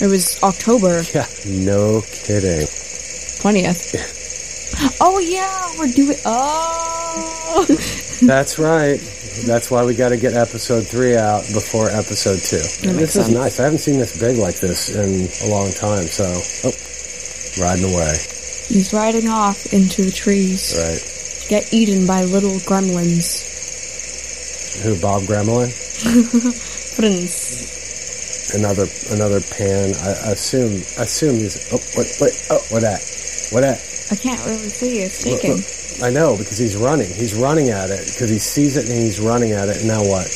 It 0.00 0.10
was 0.10 0.42
October 0.42 1.02
Yeah, 1.14 1.26
no 1.46 2.02
kidding. 2.02 2.66
20th. 3.40 3.94
oh, 5.00 5.18
yeah, 5.18 5.78
we're 5.78 5.92
doing. 5.92 6.16
Oh! 6.24 7.64
That's 8.22 8.58
right. 8.58 8.98
That's 9.46 9.70
why 9.70 9.84
we 9.84 9.94
got 9.94 10.10
to 10.10 10.16
get 10.16 10.34
episode 10.34 10.86
three 10.86 11.16
out 11.16 11.42
before 11.52 11.88
episode 11.88 12.38
two. 12.38 12.58
This 12.92 13.16
is 13.16 13.30
nice. 13.30 13.58
I 13.58 13.64
haven't 13.64 13.78
seen 13.78 13.98
this 13.98 14.18
big 14.18 14.36
like 14.36 14.60
this 14.60 14.90
in 14.90 15.28
a 15.48 15.50
long 15.50 15.72
time. 15.72 16.04
So, 16.04 16.24
oh, 16.68 17.62
riding 17.62 17.84
away. 17.84 18.12
He's 18.68 18.92
riding 18.92 19.28
off 19.28 19.72
into 19.72 20.04
the 20.04 20.10
trees. 20.10 20.74
Right. 20.76 21.48
Get 21.48 21.72
eaten 21.72 22.06
by 22.06 22.24
little 22.24 22.58
gremlins. 22.60 23.51
Who? 24.82 24.98
Bob 25.00 25.22
Gremlin? 25.22 25.70
Friends. 26.96 27.80
Another 28.54 28.86
another 29.10 29.40
pan. 29.40 29.94
I, 30.02 30.08
I 30.28 30.32
assume. 30.32 30.74
Assume 30.98 31.36
he's. 31.36 31.72
Oh, 31.72 31.78
what? 31.96 32.06
What? 32.18 32.46
Oh, 32.50 32.58
what 32.68 32.82
that? 32.82 33.00
What 33.50 33.60
that? 33.62 33.80
I 34.10 34.16
can't 34.16 34.44
really 34.44 34.68
see. 34.68 34.98
It's 34.98 35.24
Look, 35.24 35.40
shaking. 35.40 35.56
look. 35.56 36.02
I 36.02 36.10
know 36.10 36.36
because 36.36 36.58
he's 36.58 36.76
running. 36.76 37.08
He's 37.10 37.34
running 37.34 37.70
at 37.70 37.88
it 37.90 38.04
because 38.06 38.28
he 38.28 38.38
sees 38.38 38.76
it 38.76 38.90
and 38.90 38.98
he's 38.98 39.20
running 39.20 39.52
at 39.52 39.68
it. 39.70 39.78
And 39.78 39.88
now 39.88 40.02
what? 40.04 40.26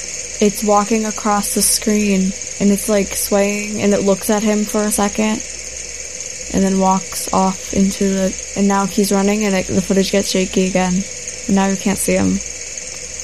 It's 0.40 0.64
walking 0.64 1.04
across 1.04 1.54
the 1.54 1.60
screen 1.62 2.32
and 2.60 2.70
it's 2.70 2.88
like 2.88 3.08
swaying 3.08 3.82
and 3.82 3.92
it 3.92 4.00
looks 4.00 4.30
at 4.30 4.42
him 4.42 4.64
for 4.64 4.84
a 4.84 4.90
second 4.90 5.42
and 6.54 6.64
then 6.64 6.78
walks 6.80 7.30
off 7.34 7.74
into 7.74 8.08
the. 8.08 8.52
And 8.56 8.66
now 8.66 8.86
he's 8.86 9.12
running 9.12 9.44
and 9.44 9.54
it, 9.54 9.66
the 9.66 9.82
footage 9.82 10.10
gets 10.12 10.30
shaky 10.30 10.68
again. 10.68 10.94
And 11.48 11.54
now 11.56 11.66
you 11.66 11.76
can't 11.76 11.98
see 11.98 12.14
him. 12.14 12.38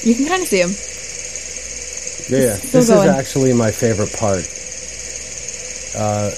You 0.07 0.13
can 0.13 0.27
kind 0.27 0.43
of 0.43 0.47
see 0.47 0.59
him. 0.61 0.71
Yeah, 2.29 2.39
yeah. 2.39 2.55
This 2.55 2.89
going. 2.89 3.07
is 3.09 3.13
actually 3.15 3.53
my 3.53 3.71
favorite 3.71 4.13
part. 4.19 4.43
Uh. 5.95 6.31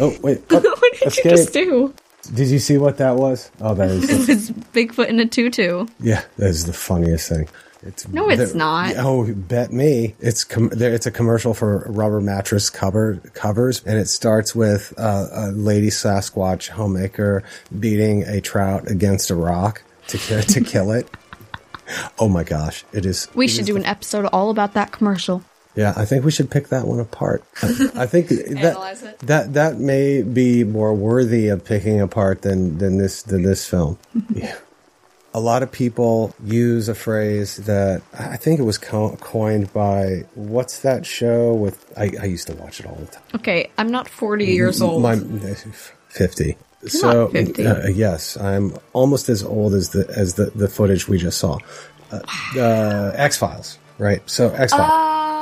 Oh 0.00 0.16
wait! 0.22 0.42
Oh, 0.50 0.60
what 0.80 0.92
did 0.94 1.02
escape. 1.06 1.24
you 1.24 1.30
just 1.30 1.52
do? 1.52 1.94
Did 2.34 2.48
you 2.48 2.58
see 2.58 2.78
what 2.78 2.96
that 2.98 3.16
was? 3.16 3.50
Oh, 3.60 3.74
that 3.74 3.90
is 3.90 4.28
It's 4.28 4.50
Bigfoot 4.50 5.08
in 5.08 5.20
a 5.20 5.26
tutu. 5.26 5.86
yeah, 6.00 6.22
that 6.38 6.48
is 6.48 6.64
the 6.64 6.72
funniest 6.72 7.28
thing. 7.28 7.48
It's 7.82 8.08
No, 8.08 8.30
it's 8.30 8.54
not. 8.54 8.94
Oh, 8.96 9.30
bet 9.32 9.70
me! 9.72 10.14
It's 10.18 10.42
com- 10.42 10.70
there. 10.70 10.92
It's 10.94 11.04
a 11.06 11.10
commercial 11.10 11.52
for 11.52 11.84
rubber 11.90 12.20
mattress 12.20 12.70
cover 12.70 13.16
covers, 13.34 13.84
and 13.84 13.98
it 13.98 14.08
starts 14.08 14.54
with 14.54 14.94
uh, 14.96 15.26
a 15.32 15.50
lady 15.52 15.88
Sasquatch 15.88 16.68
homemaker 16.70 17.44
beating 17.78 18.22
a 18.22 18.40
trout 18.40 18.90
against 18.90 19.30
a 19.30 19.34
rock 19.34 19.82
to 20.08 20.18
to 20.42 20.60
kill 20.62 20.92
it. 20.92 21.08
Oh 22.18 22.28
my 22.28 22.44
gosh, 22.44 22.84
it 22.92 23.06
is. 23.06 23.28
We 23.34 23.46
it 23.46 23.48
should 23.48 23.60
is 23.60 23.66
do 23.66 23.74
the 23.74 23.80
an 23.80 23.86
episode 23.86 24.26
all 24.26 24.50
about 24.50 24.74
that 24.74 24.92
commercial. 24.92 25.42
Yeah, 25.76 25.92
I 25.96 26.04
think 26.04 26.24
we 26.24 26.30
should 26.30 26.50
pick 26.50 26.68
that 26.68 26.86
one 26.86 27.00
apart. 27.00 27.42
I, 27.62 27.90
I 27.94 28.06
think 28.06 28.28
that 28.28 29.16
that 29.20 29.54
that 29.54 29.78
may 29.78 30.22
be 30.22 30.64
more 30.64 30.94
worthy 30.94 31.48
of 31.48 31.64
picking 31.64 32.00
apart 32.00 32.42
than 32.42 32.78
than 32.78 32.98
this 32.98 33.22
than 33.22 33.42
this 33.42 33.68
film. 33.68 33.98
yeah. 34.34 34.56
A 35.36 35.40
lot 35.40 35.64
of 35.64 35.72
people 35.72 36.32
use 36.44 36.88
a 36.88 36.94
phrase 36.94 37.56
that 37.56 38.02
I 38.16 38.36
think 38.36 38.60
it 38.60 38.62
was 38.62 38.78
co- 38.78 39.16
coined 39.16 39.72
by 39.72 40.26
what's 40.34 40.78
that 40.80 41.04
show 41.04 41.52
with 41.52 41.92
I, 41.98 42.12
I 42.22 42.26
used 42.26 42.46
to 42.46 42.54
watch 42.54 42.78
it 42.78 42.86
all 42.86 42.94
the 42.94 43.06
time. 43.06 43.22
Okay, 43.34 43.70
I'm 43.76 43.90
not 43.90 44.08
40 44.08 44.44
mm-hmm. 44.44 44.52
years 44.52 44.76
mm-hmm. 44.76 44.90
old. 44.90 45.02
My 45.02 45.16
fifty. 46.08 46.56
So 46.88 47.24
not 47.24 47.32
50. 47.32 47.66
Uh, 47.66 47.88
yes, 47.88 48.36
I'm 48.36 48.76
almost 48.92 49.28
as 49.28 49.42
old 49.42 49.74
as 49.74 49.90
the 49.90 50.08
as 50.10 50.34
the, 50.34 50.46
the 50.46 50.68
footage 50.68 51.08
we 51.08 51.18
just 51.18 51.38
saw. 51.38 51.58
Uh, 52.10 52.20
uh, 52.56 53.12
X 53.16 53.38
Files, 53.38 53.78
right? 53.98 54.22
So 54.28 54.50
X 54.50 54.72
Files. 54.72 54.90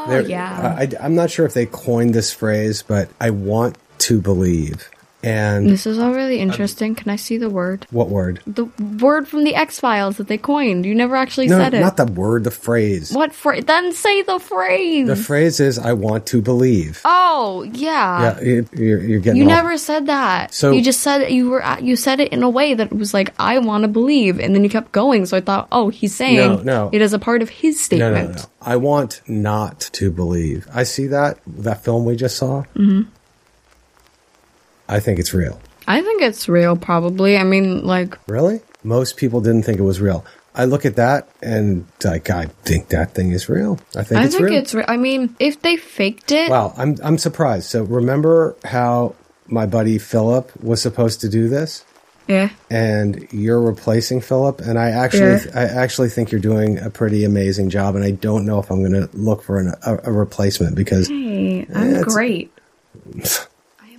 Oh, 0.09 0.19
yeah. 0.27 0.75
I, 0.79 0.89
I'm 1.01 1.15
not 1.15 1.31
sure 1.31 1.47
if 1.47 1.55
they 1.55 1.67
coined 1.67 2.15
this 2.15 2.33
phrase, 2.33 2.83
but 2.83 3.09
I 3.21 3.31
want 3.31 3.77
to 3.99 4.21
believe. 4.21 4.89
And 5.25 5.69
This 5.71 5.87
is 5.87 5.99
all 5.99 6.13
really 6.13 6.41
interesting. 6.41 6.95
Can 6.97 7.09
I 7.11 7.17
see 7.17 7.37
the 7.39 7.49
word? 7.51 7.87
what 7.91 8.09
word? 8.09 8.41
The 8.47 8.65
word 9.01 9.29
from 9.29 9.45
the 9.45 9.55
X 9.55 9.79
Files 9.79 10.17
that 10.17 10.27
they 10.27 10.39
coined. 10.39 10.85
You 10.85 10.95
never 10.95 11.15
actually 11.15 11.47
No, 11.47 11.59
said 11.59 11.75
it. 11.75 11.81
not 11.81 11.97
the 11.97 12.07
word. 12.07 12.43
The 12.45 12.51
phrase. 12.51 13.13
What 13.13 13.33
phrase? 13.33 13.65
Then 13.67 13.93
say 13.93 14.23
the 14.23 14.39
phrase. 14.41 15.07
The 15.07 15.15
phrase 15.17 15.61
is 15.61 15.79
"I 15.79 15.93
want 15.93 16.27
to 16.27 16.43
believe." 16.43 17.01
oh, 17.05 17.63
yeah. 17.73 18.35
yeah, 18.37 18.41
you- 18.41 18.69
you're, 18.75 19.01
you're 19.01 19.21
getting. 19.21 19.37
You 19.41 19.45
all- 19.49 19.55
never 19.57 19.79
said 19.79 20.07
that. 20.07 20.53
So- 20.55 20.73
you 20.73 20.83
just 20.83 21.01
said 21.01 21.31
you 21.31 21.51
were 21.51 21.63
you 21.81 21.95
said 21.97 22.19
it 22.21 22.33
in 22.33 22.43
a 22.43 22.51
way 22.51 22.75
that 22.75 22.93
was 22.93 23.15
like 23.15 23.33
I 23.39 23.59
want 23.59 23.83
to 23.83 23.89
believe, 23.89 24.41
and 24.41 24.55
then 24.55 24.65
you 24.65 24.71
kept 24.71 24.91
going. 24.93 25.27
So 25.27 25.37
I 25.37 25.41
thought, 25.41 25.69
oh, 25.71 25.89
he's 25.89 26.15
saying 26.15 26.37
No, 26.37 26.57
no. 26.63 26.91
it 26.93 27.01
is 27.01 27.13
a 27.13 27.19
part 27.19 27.43
of 27.43 27.49
his 27.49 27.77
No, 27.77 27.83
statement. 27.83 28.29
no, 28.31 28.35
no. 28.37 28.45
I 28.61 28.77
want 28.77 29.21
not 29.29 29.81
to 29.93 30.11
believe. 30.11 30.67
I 30.75 30.83
see 30.83 31.07
that 31.09 31.39
that 31.47 31.85
film 31.85 32.05
we 32.05 32.17
just 32.17 32.37
saw. 32.37 32.63
Mm-hmm. 32.77 33.03
I 34.93 35.01
think 35.01 35.19
it's 35.19 35.33
real. 35.35 35.61
I 35.89 36.01
think 36.03 36.23
it's 36.23 36.49
real. 36.49 36.77
Probably. 36.77 37.37
I 37.37 37.45
mean, 37.45 37.85
like 37.85 38.17
Really? 38.29 38.61
Most 38.85 39.17
people 39.17 39.41
didn't 39.41 39.63
think 39.65 39.79
it 39.79 39.83
was 39.85 40.01
real. 40.01 40.25
I 40.55 40.67
look 40.67 40.85
at 40.85 40.97
that 40.97 41.29
and 41.43 41.87
like 42.05 42.29
I 42.31 42.47
think 42.65 42.89
that 42.89 43.15
thing 43.15 43.33
is 43.33 43.49
real. 43.49 43.79
I 43.97 44.03
think 44.05 44.21
I 44.21 44.25
it's 44.25 44.35
think 44.35 44.49
real. 44.49 44.59
it's. 44.61 44.75
Re- 44.75 44.85
I 44.87 44.97
mean, 44.97 45.35
if 45.41 45.63
they 45.63 45.77
faked 45.77 46.31
it, 46.31 46.51
wow, 46.51 46.75
I'm 46.77 46.97
I'm 47.03 47.17
surprised. 47.19 47.67
So 47.71 47.83
remember 47.85 48.55
how 48.65 49.15
my 49.47 49.67
buddy 49.67 49.99
Philip 49.99 50.53
was 50.63 50.81
supposed 50.83 51.21
to 51.23 51.29
do 51.29 51.49
this? 51.49 51.85
yeah. 52.29 52.51
and 52.71 53.27
you're 53.33 53.61
replacing 53.61 54.21
Philip. 54.21 54.61
And 54.61 54.79
I 54.79 54.91
actually, 54.91 55.43
Yeah. 55.45 55.51
I 55.55 55.65
actually 55.65 56.09
think 56.09 56.31
you're 56.31 56.41
doing 56.41 56.79
a 56.79 56.89
pretty 56.89 57.25
amazing 57.25 57.69
job. 57.69 57.97
And 57.97 58.05
I 58.05 58.13
don't 58.13 58.47
know 58.47 58.61
if 58.61 58.71
I'm 58.71 58.79
going 58.81 58.93
to 59.09 59.09
look 59.17 59.43
for 59.43 59.59
an, 59.59 59.73
a, 59.85 59.99
a 60.05 60.13
replacement 60.13 60.77
because 60.77 61.09
Hey, 61.09 61.67
I'm 61.75 62.03
great. 62.03 62.53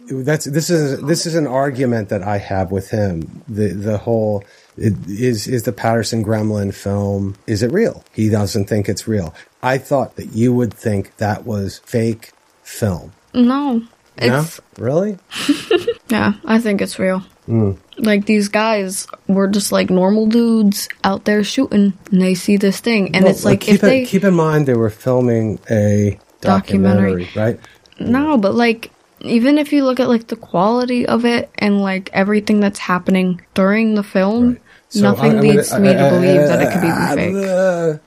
that's 0.10 0.46
this 0.46 0.70
is 0.70 1.02
this 1.02 1.26
is 1.26 1.36
an 1.36 1.48
argument 1.48 2.10
that 2.10 2.24
I 2.24 2.38
have 2.38 2.72
with 2.72 2.90
him. 2.90 3.44
The 3.48 3.70
the 3.70 3.98
whole 3.98 4.44
it, 4.78 4.94
is 5.08 5.48
is 5.48 5.64
the 5.64 5.72
Patterson 5.72 6.24
Gremlin 6.24 6.74
film 6.74 7.36
is 7.48 7.64
it 7.64 7.72
real? 7.72 8.04
He 8.14 8.30
doesn't 8.30 8.66
think 8.66 8.90
it's 8.90 9.08
real. 9.08 9.34
I 9.62 9.78
thought 9.78 10.16
that 10.18 10.34
you 10.34 10.54
would 10.54 10.74
think 10.74 11.16
that 11.18 11.46
was 11.46 11.80
fake 11.80 12.32
film. 12.64 13.14
No, 13.34 13.82
No, 14.22 14.46
really? 14.78 15.18
yeah. 16.10 16.34
I 16.46 16.60
think 16.60 16.82
it's 16.82 17.00
real. 17.00 17.24
Mm. 17.48 17.78
Like 17.98 18.26
these 18.26 18.48
guys 18.48 19.08
were 19.28 19.48
just 19.48 19.72
like 19.72 19.90
normal 19.90 20.28
dudes 20.28 20.88
out 21.04 21.26
there 21.26 21.44
shooting, 21.44 21.94
and 22.12 22.22
they 22.22 22.36
see 22.36 22.58
this 22.58 22.80
thing, 22.80 23.14
and 23.16 23.26
Well, 23.26 23.34
it's 23.34 23.44
like 23.44 23.62
keep 23.62 23.76
if 23.76 23.82
they 23.82 24.06
keep 24.06 24.24
in 24.24 24.34
mind 24.34 24.66
they 24.66 24.76
were 24.76 24.90
filming 24.90 25.60
a 25.70 26.20
documentary, 26.42 27.26
Documentary. 27.26 27.30
right? 27.36 27.60
No, 28.00 28.38
but 28.38 28.56
like 28.56 28.92
even 29.24 29.58
if 29.58 29.72
you 29.74 29.84
look 29.86 30.00
at 30.00 30.08
like 30.10 30.28
the 30.28 30.36
quality 30.36 31.06
of 31.06 31.26
it 31.26 31.50
and 31.58 31.82
like 31.82 32.10
everything 32.14 32.60
that's 32.60 32.80
happening 32.80 33.42
during 33.54 33.96
the 33.96 34.04
film, 34.04 34.58
So 34.90 35.02
nothing 35.02 35.32
I'm- 35.32 35.38
I'm 35.40 35.42
leads 35.42 35.70
gonna- 35.72 35.84
me 35.86 35.94
to 35.94 36.00
uh, 36.06 36.10
believe 36.10 36.42
that 36.42 36.62
it 36.62 36.68
uh, 36.68 36.72
could 36.74 36.84
even 36.84 37.34
be 37.34 37.42
fake. 37.42 37.50
uh, 37.50 37.98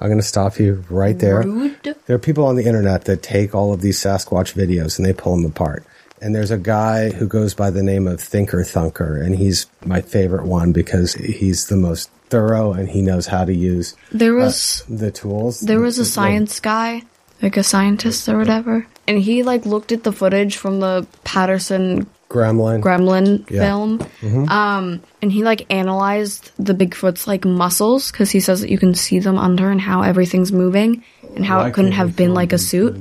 I'm 0.00 0.08
going 0.08 0.20
to 0.20 0.26
stop 0.26 0.58
you 0.58 0.82
right 0.90 1.16
there. 1.18 1.42
Rude. 1.42 1.94
There 2.06 2.16
are 2.16 2.18
people 2.18 2.44
on 2.46 2.56
the 2.56 2.64
internet 2.64 3.04
that 3.04 3.22
take 3.22 3.54
all 3.54 3.72
of 3.72 3.80
these 3.82 3.98
Sasquatch 4.00 4.54
videos 4.54 4.98
and 4.98 5.06
they 5.06 5.12
pull 5.12 5.36
them 5.36 5.44
apart. 5.44 5.84
And 6.20 6.34
there's 6.34 6.50
a 6.50 6.58
guy 6.58 7.10
who 7.10 7.26
goes 7.28 7.54
by 7.54 7.70
the 7.70 7.82
name 7.82 8.06
of 8.08 8.20
Thinker 8.20 8.62
Thunker, 8.64 9.20
and 9.24 9.34
he's 9.36 9.66
my 9.84 10.00
favorite 10.00 10.44
one 10.46 10.72
because 10.72 11.14
he's 11.14 11.66
the 11.66 11.76
most 11.76 12.10
thorough 12.30 12.72
and 12.72 12.88
he 12.88 13.02
knows 13.02 13.26
how 13.26 13.44
to 13.44 13.52
use 13.54 13.94
There 14.12 14.34
was 14.34 14.84
the 14.88 15.10
tools. 15.10 15.60
there 15.60 15.80
was 15.80 15.98
a 15.98 16.04
science 16.04 16.58
guy, 16.60 17.02
like 17.42 17.56
a 17.56 17.62
scientist 17.64 18.28
or 18.28 18.38
whatever, 18.38 18.86
and 19.12 19.22
he 19.22 19.42
like 19.42 19.66
looked 19.66 19.92
at 19.92 20.02
the 20.04 20.12
footage 20.12 20.56
from 20.56 20.80
the 20.80 21.06
Patterson 21.24 22.06
Gremlin. 22.30 22.80
Gremlin 22.80 23.48
Yeah. 23.50 23.60
film, 23.60 23.98
Mhm. 24.22 24.48
um, 24.48 25.00
and 25.20 25.30
he 25.30 25.44
like 25.44 25.66
analyzed 25.70 26.50
the 26.58 26.72
Bigfoot's 26.72 27.26
like 27.26 27.44
muscles 27.44 28.10
because 28.10 28.30
he 28.30 28.40
says 28.40 28.62
that 28.62 28.70
you 28.70 28.78
can 28.78 28.94
see 28.94 29.18
them 29.18 29.36
under 29.38 29.70
and 29.70 29.80
how 29.80 30.00
everything's 30.02 30.50
moving 30.50 31.02
and 31.36 31.44
how 31.44 31.58
Why 31.58 31.68
it 31.68 31.74
couldn't 31.74 31.92
have 31.92 32.16
been 32.16 32.32
like 32.32 32.52
a 32.54 32.58
suit. 32.58 32.96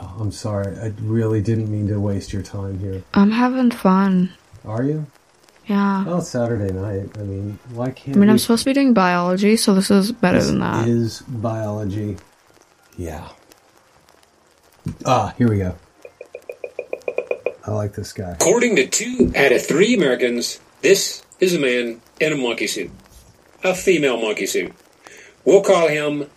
Oh, 0.00 0.16
I'm 0.18 0.32
sorry. 0.32 0.74
I 0.78 0.92
really 1.02 1.40
didn't 1.42 1.70
mean 1.70 1.88
to 1.88 2.00
waste 2.00 2.32
your 2.32 2.42
time 2.42 2.78
here. 2.78 3.02
I'm 3.14 3.30
having 3.30 3.70
fun. 3.70 4.30
Are 4.66 4.82
you? 4.82 5.06
Yeah. 5.66 6.04
Well, 6.04 6.18
it's 6.18 6.28
Saturday 6.28 6.72
night. 6.72 7.10
I 7.20 7.22
mean, 7.22 7.58
why 7.74 7.90
can't 7.90 8.16
I 8.16 8.20
mean, 8.20 8.28
we- 8.28 8.32
I'm 8.32 8.38
supposed 8.38 8.64
to 8.64 8.70
be 8.70 8.74
doing 8.74 8.94
biology, 8.94 9.56
so 9.56 9.74
this 9.74 9.90
is 9.90 10.10
better 10.10 10.38
This 10.38 10.48
than 10.48 10.58
that. 10.60 10.88
Is 10.88 11.22
biology. 11.28 12.16
Yeah. 12.96 13.28
Ah, 15.04 15.34
here 15.38 15.48
we 15.48 15.58
go. 15.58 15.74
I 17.64 17.70
like 17.70 17.94
this 17.94 18.12
guy. 18.12 18.30
According 18.32 18.76
to 18.76 18.86
two 18.86 19.32
out 19.36 19.52
of 19.52 19.64
three 19.64 19.94
Americans, 19.94 20.60
this 20.80 21.24
is 21.38 21.54
a 21.54 21.58
man 21.60 22.00
in 22.20 22.32
a 22.32 22.36
monkey 22.36 22.66
suit. 22.66 22.90
A 23.62 23.74
female 23.74 24.20
monkey 24.20 24.46
suit. 24.46 24.72
We'll 25.44 25.62
call 25.62 25.88
him 25.88 26.28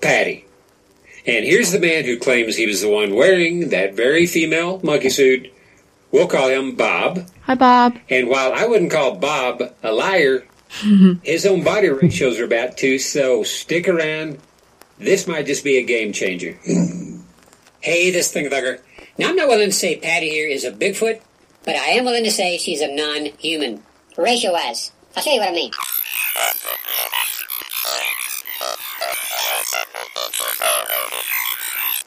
Patty. 0.00 0.44
And 1.26 1.44
here's 1.44 1.72
the 1.72 1.80
man 1.80 2.04
who 2.04 2.18
claims 2.18 2.56
he 2.56 2.66
was 2.66 2.80
the 2.80 2.88
one 2.88 3.14
wearing 3.14 3.70
that 3.70 3.94
very 3.94 4.26
female 4.26 4.80
monkey 4.82 5.10
suit. 5.10 5.52
We'll 6.10 6.28
call 6.28 6.48
him 6.48 6.76
Bob. 6.76 7.28
Hi, 7.42 7.54
Bob. 7.54 7.98
And 8.08 8.28
while 8.28 8.52
I 8.52 8.66
wouldn't 8.66 8.92
call 8.92 9.16
Bob 9.16 9.62
a 9.82 9.92
liar, 9.92 10.46
his 11.22 11.44
own 11.44 11.64
body 11.64 11.88
ratios 11.88 12.38
are 12.38 12.44
about 12.44 12.78
to, 12.78 12.98
so 12.98 13.42
stick 13.42 13.88
around. 13.88 14.38
This 14.98 15.26
might 15.26 15.46
just 15.46 15.64
be 15.64 15.78
a 15.78 15.82
game 15.82 16.12
changer. 16.12 16.58
Hey, 17.80 18.10
this 18.10 18.32
Thinker 18.32 18.54
Thunker. 18.54 18.80
Now, 19.18 19.28
I'm 19.28 19.36
not 19.36 19.48
willing 19.48 19.68
to 19.68 19.74
say 19.74 19.96
Patty 19.96 20.30
here 20.30 20.48
is 20.48 20.64
a 20.64 20.72
Bigfoot, 20.72 21.20
but 21.64 21.76
I 21.76 21.90
am 21.90 22.04
willing 22.04 22.24
to 22.24 22.30
say 22.30 22.58
she's 22.58 22.80
a 22.80 22.92
non-human. 22.92 23.82
Ratio-wise. 24.16 24.90
I'll 25.16 25.22
show 25.22 25.32
you 25.32 25.40
what 25.40 25.48
I 25.48 25.52
mean. 25.52 25.70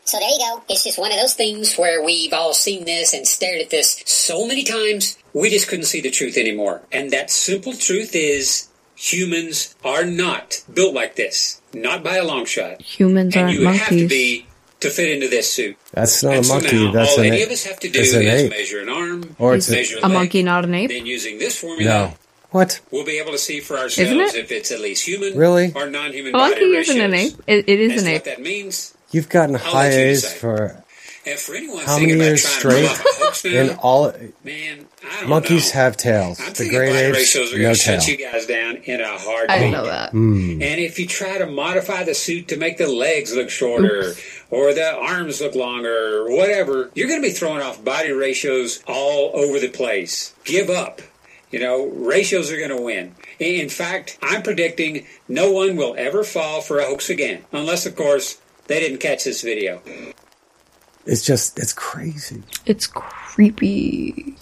So 0.04 0.20
there 0.20 0.30
you 0.30 0.40
go. 0.40 0.62
It's 0.68 0.84
just 0.84 1.00
one 1.00 1.12
of 1.12 1.18
those 1.18 1.36
things 1.36 1.78
where 1.78 2.04
we've 2.04 2.34
all 2.34 2.54
seen 2.54 2.84
this 2.84 3.14
and 3.14 3.26
stared 3.26 3.62
at 3.62 3.70
this 3.70 4.04
so 4.06 4.46
many 4.46 4.64
times. 4.64 5.18
we 5.34 5.50
just 5.50 5.70
couldn't 5.70 5.86
see 5.86 6.02
the 6.02 6.12
truth 6.12 6.36
anymore. 6.38 6.82
And 6.92 7.12
that 7.12 7.32
simple 7.32 7.74
truth 7.74 8.14
is 8.14 8.68
humans 8.96 9.74
are 9.86 10.04
not 10.04 10.64
built 10.74 10.94
like 10.94 11.16
this. 11.16 11.62
Not 11.74 12.04
by 12.04 12.18
a 12.18 12.26
long 12.26 12.46
shot. 12.46 12.82
Humans 12.82 13.36
and 13.38 13.46
aren't 13.46 13.58
you 13.58 13.68
have 13.68 13.88
to 13.88 13.96
monkeys. 14.02 14.10
Be 14.82 14.90
to 14.90 14.94
fit 14.96 15.10
into 15.12 15.28
this 15.28 15.52
suit. 15.52 15.78
That's 15.92 16.24
not 16.24 16.34
and 16.36 16.42
a 16.42 16.44
so 16.48 16.54
monkey. 16.56 16.86
now, 16.86 16.92
that's 16.92 17.12
all 17.14 17.20
an 17.20 17.26
any 17.28 17.38
ape. 17.38 17.46
of 17.48 17.52
us 17.54 17.64
have 17.66 17.80
to 17.80 17.90
do 17.90 18.00
is 18.00 18.14
ape. 18.16 18.50
measure 18.50 18.80
an 18.82 18.90
arm, 18.90 19.36
Or 19.40 19.56
it's 19.56 19.70
a- 19.70 19.74
measure 19.74 19.98
A 19.98 20.02
leg, 20.02 20.12
monkey, 20.12 20.44
not 20.44 20.64
an 20.66 20.74
ape. 20.74 20.90
Then 20.90 21.06
using 21.06 21.38
this 21.40 21.58
formula, 21.60 21.92
No. 21.92 22.14
What? 22.52 22.82
we'll 22.92 23.06
be 23.06 23.18
able 23.18 23.32
to 23.32 23.38
see 23.38 23.62
for 23.62 23.76
Isn't 23.78 24.02
ourselves 24.20 24.36
it? 24.36 24.40
if 24.46 24.52
it's 24.52 24.72
at 24.72 24.82
least 24.82 25.08
human 25.08 25.38
Really? 25.38 25.72
or 25.74 25.90
non-human 25.90 26.36
A 26.36 26.38
body 26.38 26.52
monkey 26.52 26.76
isn't 26.78 27.00
an 27.02 27.14
ape. 27.14 27.34
It, 27.48 27.70
it 27.70 27.80
is 27.80 27.94
As 27.94 28.02
an 28.04 28.08
ape. 28.10 28.16
what 28.16 28.24
that 28.26 28.42
means. 28.42 28.94
You've 29.12 29.30
gotten 29.30 29.56
I'll 29.56 29.62
high 29.62 29.90
A's 29.90 30.32
for 30.34 30.81
And 31.24 31.38
for 31.38 31.54
anyone 31.54 31.84
how 31.86 32.00
many 32.00 32.14
about 32.14 32.24
years 32.24 32.44
trying 32.44 32.60
straight? 32.60 32.90
to 32.90 33.04
pull 33.04 33.12
off 33.12 33.22
a 33.22 33.26
hoax 33.26 33.46
now, 33.46 33.52
In 33.52 33.70
all, 33.78 34.12
man, 34.44 34.88
I 35.08 35.20
don't 35.22 35.30
monkeys 35.30 35.68
know. 35.74 35.80
have 35.82 35.98
tails. 35.98 36.40
I'm 36.42 36.54
The 36.54 36.68
great 36.70 36.90
body 36.94 37.00
apes, 37.06 37.18
ratios 37.18 37.54
are 37.54 37.58
no 37.58 37.62
going 37.64 37.76
shut 37.76 38.02
tail. 38.02 38.10
you 38.10 38.26
guys 38.26 38.46
down 38.48 38.76
in 38.78 39.02
a 39.02 39.18
heartbeat. 39.20 39.50
I 39.52 39.60
didn't 39.60 39.72
know 39.74 39.86
that. 39.86 40.12
Hmm. 40.12 40.62
And 40.64 40.80
if 40.82 40.98
you 40.98 41.06
try 41.06 41.38
to 41.38 41.46
modify 41.46 42.04
the 42.04 42.16
suit 42.16 42.48
to 42.48 42.58
make 42.58 42.78
the 42.78 42.88
legs 42.88 43.36
look 43.36 43.52
shorter 43.52 44.14
or 44.50 44.74
the 44.74 44.96
arms 44.96 45.42
look 45.42 45.54
longer 45.54 46.24
or 46.26 46.36
whatever, 46.36 46.90
you're 46.96 47.08
going 47.08 47.22
to 47.22 47.28
be 47.28 47.34
throwing 47.34 47.62
off 47.62 47.84
body 47.86 48.12
ratios 48.12 48.82
all 48.88 49.30
over 49.36 49.60
the 49.60 49.70
place. 49.70 50.34
Give 50.44 50.70
up. 50.72 51.02
You 51.52 51.60
know, 51.60 51.86
ratios 51.88 52.50
are 52.52 52.58
going 52.58 52.76
to 52.76 52.82
win. 52.82 53.14
In 53.38 53.70
fact, 53.70 54.18
I'm 54.24 54.42
predicting 54.42 55.06
no 55.28 55.52
one 55.52 55.76
will 55.76 55.94
ever 55.98 56.24
fall 56.24 56.62
for 56.62 56.80
a 56.80 56.86
hoax 56.86 57.10
again. 57.10 57.44
Unless, 57.52 57.86
of 57.86 57.96
course, 57.96 58.40
they 58.68 58.80
didn't 58.80 59.00
catch 59.00 59.26
this 59.26 59.42
video. 59.42 59.82
It's 61.06 61.26
just, 61.26 61.60
it's 61.60 61.74
crazy. 61.74 62.44
It's 62.66 62.88
creepy. 62.88 64.36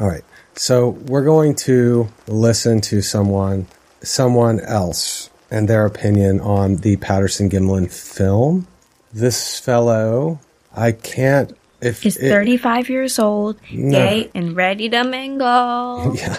All 0.00 0.08
right. 0.08 0.24
So 0.54 0.90
we're 0.90 1.24
going 1.24 1.54
to 1.56 2.08
listen 2.26 2.80
to 2.82 3.02
someone, 3.02 3.66
someone 4.02 4.60
else, 4.60 5.30
and 5.50 5.68
their 5.68 5.84
opinion 5.86 6.40
on 6.40 6.76
the 6.76 6.96
Patterson 6.96 7.50
Gimlin 7.50 7.90
film. 7.92 8.66
This 9.12 9.58
fellow, 9.58 10.40
I 10.74 10.92
can't. 10.92 11.56
If 11.80 12.02
He's 12.02 12.16
it- 12.16 12.30
35 12.30 12.88
years 12.90 13.18
old, 13.18 13.58
No. 13.72 13.90
gay, 13.98 14.30
and 14.34 14.54
ready 14.54 14.88
to 14.90 15.04
mingle. 15.04 16.14
Yeah. 16.16 16.38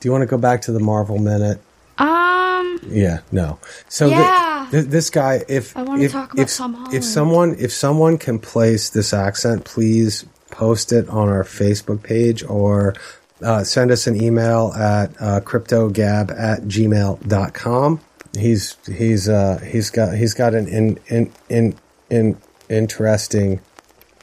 Do 0.00 0.08
you 0.08 0.12
want 0.12 0.22
to 0.22 0.26
go 0.26 0.36
back 0.36 0.60
to 0.62 0.72
the 0.72 0.80
Marvel 0.80 1.18
minute? 1.18 1.60
Um, 1.98 2.80
Yeah, 2.90 3.20
no. 3.32 3.58
So 3.88 4.06
Yeah. 4.06 4.66
thi- 4.70 4.80
this 4.80 5.10
guy, 5.10 5.44
if 5.48 5.76
I 5.76 5.82
wanna 5.82 6.02
if, 6.04 6.12
talk 6.12 6.32
about 6.32 6.42
if, 6.42 6.56
Tom 6.56 6.74
Holland. 6.74 6.94
if 6.94 7.04
someone 7.04 7.56
if 7.58 7.72
someone 7.72 8.18
can 8.18 8.38
place 8.38 8.88
this 8.90 9.12
accent, 9.14 9.64
please 9.64 10.24
post 10.50 10.92
it 10.92 11.08
on 11.08 11.28
our 11.28 11.44
Facebook 11.44 12.02
page 12.02 12.44
or 12.48 12.94
uh, 13.42 13.62
send 13.64 13.90
us 13.90 14.06
an 14.06 14.20
email 14.20 14.72
at 14.76 15.10
uh, 15.20 15.40
cryptogab 15.40 16.30
at 16.38 16.62
gmail.com. 16.62 18.00
He's 18.36 18.76
he's 18.86 19.28
uh, 19.28 19.60
he's 19.64 19.90
got 19.90 20.14
he's 20.16 20.34
got 20.34 20.54
an 20.54 20.66
in 20.68 20.98
in 21.08 21.30
in, 21.48 21.74
in 22.10 22.36
interesting. 22.68 23.60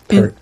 Per- 0.10 0.34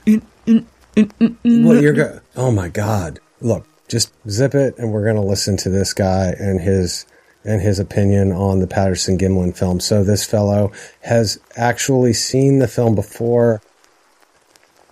what 0.95 1.81
you're 1.81 1.93
go- 1.93 2.19
Oh 2.35 2.51
my 2.51 2.69
God! 2.69 3.19
Look, 3.41 3.65
just 3.87 4.11
zip 4.29 4.55
it, 4.55 4.77
and 4.77 4.91
we're 4.91 5.03
going 5.03 5.15
to 5.15 5.21
listen 5.21 5.57
to 5.57 5.69
this 5.69 5.93
guy 5.93 6.35
and 6.39 6.59
his 6.61 7.05
and 7.45 7.61
his 7.61 7.79
opinion 7.79 8.31
on 8.31 8.59
the 8.59 8.67
Patterson 8.67 9.17
Gimlin 9.17 9.55
film. 9.55 9.79
So 9.79 10.03
this 10.03 10.25
fellow 10.25 10.71
has 11.01 11.39
actually 11.55 12.13
seen 12.13 12.59
the 12.59 12.67
film 12.67 12.95
before. 12.95 13.61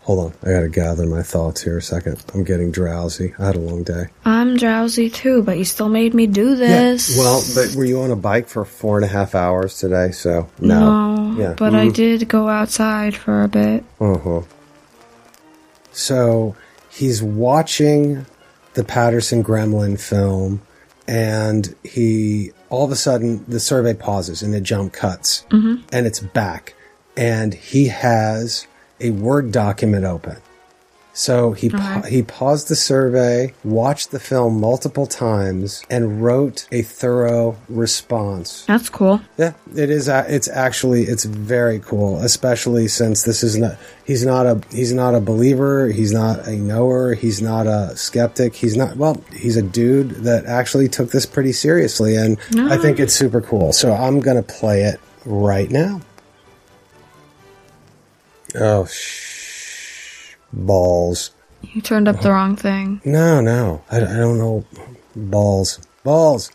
Hold 0.03 0.19
on, 0.31 0.33
I 0.41 0.53
got 0.53 0.61
to 0.61 0.69
gather 0.69 1.05
my 1.05 1.21
thoughts 1.21 1.63
here 1.63 1.77
a 1.77 1.81
second. 1.81 2.23
I'm 2.33 2.45
getting 2.45 2.71
drowsy. 2.71 3.33
I 3.37 3.47
had 3.47 3.55
a 3.57 3.59
long 3.59 3.83
day. 3.83 4.05
I'm 4.23 4.55
drowsy 4.55 5.09
too, 5.09 5.43
but 5.43 5.57
you 5.57 5.65
still 5.65 5.89
made 5.89 6.13
me 6.13 6.27
do 6.27 6.55
this. 6.55 7.17
Well, 7.17 7.43
but 7.53 7.75
were 7.75 7.83
you 7.83 7.99
on 7.99 8.11
a 8.11 8.15
bike 8.15 8.47
for 8.47 8.63
four 8.63 8.95
and 8.95 9.03
a 9.03 9.09
half 9.09 9.35
hours 9.35 9.77
today? 9.77 10.11
So 10.11 10.49
no. 10.61 11.25
no, 11.33 11.37
yeah. 11.41 11.53
but 11.57 11.75
I 11.75 11.87
Mhm. 11.87 11.93
did 11.93 12.29
go 12.29 12.47
outside 12.47 13.17
for 13.17 13.43
a 13.43 13.49
bit. 13.49 13.83
Uh-huh. 13.99 14.43
So 15.91 16.55
he's 16.89 17.21
watching 17.21 18.25
the 18.75 18.85
Patterson 18.85 19.43
Gremlin 19.43 19.99
film 19.99 20.61
and 21.07 21.73
he 21.83 22.51
all 22.69 22.83
of 22.85 22.91
a 22.91 22.95
sudden 22.95 23.45
the 23.47 23.59
survey 23.59 23.93
pauses 23.93 24.41
and 24.43 24.53
the 24.53 24.61
jump 24.61 24.93
cuts 24.93 25.45
Mhm. 25.49 25.83
and 25.91 26.05
it's 26.05 26.19
back 26.19 26.73
and 27.15 27.53
he 27.53 27.87
has 27.87 28.67
a 28.99 29.11
word 29.11 29.51
document 29.51 30.05
open 30.05 30.37
so 31.17 31.51
he 31.53 31.69
pa- 31.69 32.03
he 32.07 32.21
paused 32.21 32.67
the 32.67 32.75
survey 32.75 33.51
watched 33.63 34.11
the 34.11 34.19
film 34.19 34.61
multiple 34.61 35.07
times 35.07 35.83
and 35.89 36.21
wrote 36.23 36.67
a 36.71 36.83
thorough 36.83 37.57
response 37.67 38.65
That's 38.67 38.89
cool. 38.89 39.21
yeah, 39.37 39.53
it 39.75 39.89
is. 39.89 40.07
It's 40.07 40.47
actually 40.47 41.03
it's 41.03 41.23
very 41.23 41.79
cool, 41.79 42.19
especially 42.19 42.87
since 42.87 43.23
this 43.23 43.43
is 43.43 43.57
not. 43.57 43.77
He's 44.05 44.25
not 44.25 44.45
a 44.45 44.61
he's 44.71 44.93
not 44.93 45.15
a 45.15 45.19
believer. 45.19 45.87
He's 45.87 46.11
not 46.11 46.47
a 46.47 46.55
knower. 46.55 47.13
He's 47.15 47.41
not 47.41 47.65
a 47.65 47.95
skeptic. 47.95 48.55
He's 48.55 48.77
not. 48.77 48.97
Well, 48.97 49.23
he's 49.33 49.57
a 49.57 49.61
dude 49.61 50.11
that 50.25 50.45
actually 50.45 50.87
took 50.87 51.11
this 51.11 51.25
pretty 51.25 51.53
seriously, 51.53 52.15
and 52.15 52.37
I 52.57 52.77
ah. 52.77 52.81
think 52.81 52.99
it's 52.99 53.13
super 53.13 53.41
cool. 53.41 53.73
So 53.73 53.93
I'm 53.93 54.19
gonna 54.19 54.43
play 54.43 54.83
it 54.83 54.99
right 55.25 55.69
now. 55.69 56.01
Oh, 58.55 58.85
sh- 58.85 59.36
balls. 60.51 61.31
You 61.61 61.81
turned 61.81 62.07
up 62.07 62.21
the 62.21 62.31
wrong 62.31 62.55
thing. 62.55 63.01
No, 63.03 63.41
no, 63.41 63.83
I, 63.91 63.97
I 63.97 64.17
don't 64.17 64.37
know. 64.37 64.65
Balls, 65.15 65.79
balls. 66.03 66.51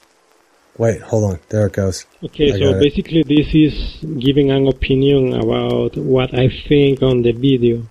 Wait, 0.78 1.02
hold 1.02 1.24
on. 1.32 1.38
There 1.50 1.66
it 1.66 1.74
goes. 1.74 2.06
Okay, 2.24 2.52
I 2.52 2.58
so 2.58 2.72
got 2.72 2.76
it. 2.76 2.80
basically 2.80 3.22
this 3.22 3.54
is 3.54 3.74
giving 4.18 4.50
an 4.50 4.66
opinion 4.68 5.34
about 5.34 5.96
what 5.96 6.32
I 6.38 6.48
think 6.68 7.02
on 7.02 7.22
the 7.22 7.32
video. 7.32 7.82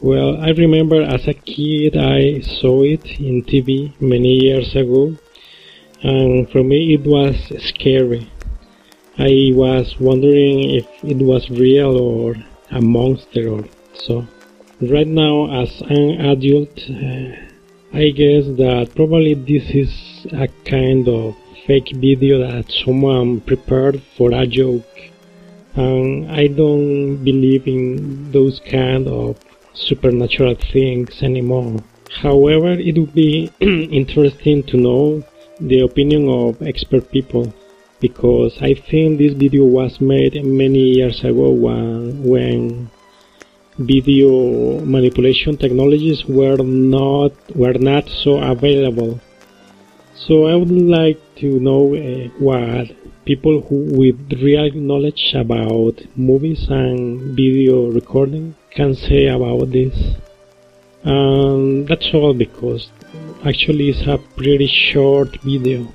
Well, 0.00 0.40
I 0.40 0.50
remember 0.50 1.02
as 1.02 1.26
a 1.26 1.34
kid 1.34 1.96
I 1.96 2.40
saw 2.40 2.82
it 2.82 3.04
in 3.20 3.42
TV 3.42 4.00
many 4.00 4.34
years 4.46 4.74
ago, 4.74 5.16
and 6.02 6.48
for 6.50 6.62
me 6.62 6.94
it 6.94 7.04
was 7.04 7.34
scary. 7.68 8.30
I 9.18 9.50
was 9.52 9.96
wondering 9.98 10.70
if 10.70 10.86
it 11.02 11.18
was 11.18 11.50
real 11.50 11.98
or 12.00 12.36
a 12.70 12.80
monster 12.80 13.48
or 13.48 13.64
so. 13.92 14.26
Right 14.80 15.08
now, 15.08 15.50
as 15.60 15.80
an 15.80 16.20
adult, 16.20 16.78
uh, 16.88 17.34
I 17.92 18.10
guess 18.10 18.46
that 18.62 18.92
probably 18.94 19.34
this 19.34 19.70
is 19.70 20.26
a 20.30 20.46
kind 20.64 21.08
of 21.08 21.34
fake 21.66 21.90
video 21.96 22.38
that 22.38 22.70
someone 22.70 23.40
prepared 23.40 24.00
for 24.16 24.30
a 24.30 24.46
joke. 24.46 24.86
And 25.74 26.30
I 26.30 26.46
don't 26.46 27.24
believe 27.24 27.66
in 27.66 28.30
those 28.30 28.60
kind 28.60 29.08
of 29.08 29.40
supernatural 29.74 30.54
things 30.54 31.24
anymore. 31.24 31.82
However, 32.22 32.70
it 32.70 32.96
would 32.96 33.14
be 33.16 33.50
interesting 33.60 34.62
to 34.62 34.76
know 34.76 35.24
the 35.58 35.80
opinion 35.80 36.28
of 36.28 36.62
expert 36.62 37.10
people 37.10 37.52
because 37.98 38.56
I 38.62 38.74
think 38.74 39.18
this 39.18 39.32
video 39.32 39.64
was 39.64 40.00
made 40.00 40.40
many 40.44 40.84
years 40.98 41.24
ago 41.24 41.50
when, 41.50 42.22
when 42.22 42.90
video 43.78 44.80
manipulation 44.84 45.56
technologies 45.56 46.24
were 46.26 46.56
not 46.56 47.32
were 47.54 47.78
not 47.78 48.08
so 48.08 48.38
available. 48.38 49.20
So 50.14 50.46
I 50.46 50.56
would 50.56 50.70
like 50.70 51.20
to 51.36 51.60
know 51.60 51.94
uh, 51.94 52.28
what 52.40 52.88
people 53.24 53.60
who 53.60 53.76
with 54.00 54.32
real 54.42 54.72
knowledge 54.72 55.32
about 55.34 56.00
movies 56.16 56.66
and 56.68 57.36
video 57.36 57.90
recording 57.90 58.56
can 58.70 58.94
say 58.94 59.26
about 59.26 59.70
this. 59.70 59.94
Um, 61.04 61.86
that's 61.86 62.10
all 62.12 62.34
because 62.34 62.90
actually 63.46 63.90
it's 63.90 64.06
a 64.06 64.18
pretty 64.36 64.66
short 64.66 65.40
video. 65.42 65.86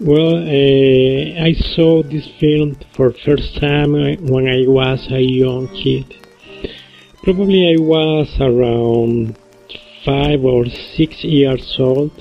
Well, 0.00 0.36
uh, 0.46 1.42
I 1.42 1.54
saw 1.74 2.04
this 2.04 2.28
film 2.38 2.76
for 2.94 3.12
first 3.12 3.58
time 3.58 3.94
when 3.94 4.46
I 4.46 4.62
was 4.68 5.08
a 5.10 5.20
young 5.20 5.66
kid. 5.74 6.14
Probably 7.24 7.74
I 7.74 7.80
was 7.80 8.32
around 8.38 9.36
five 10.04 10.44
or 10.44 10.66
six 10.66 11.24
years 11.24 11.74
old. 11.80 12.12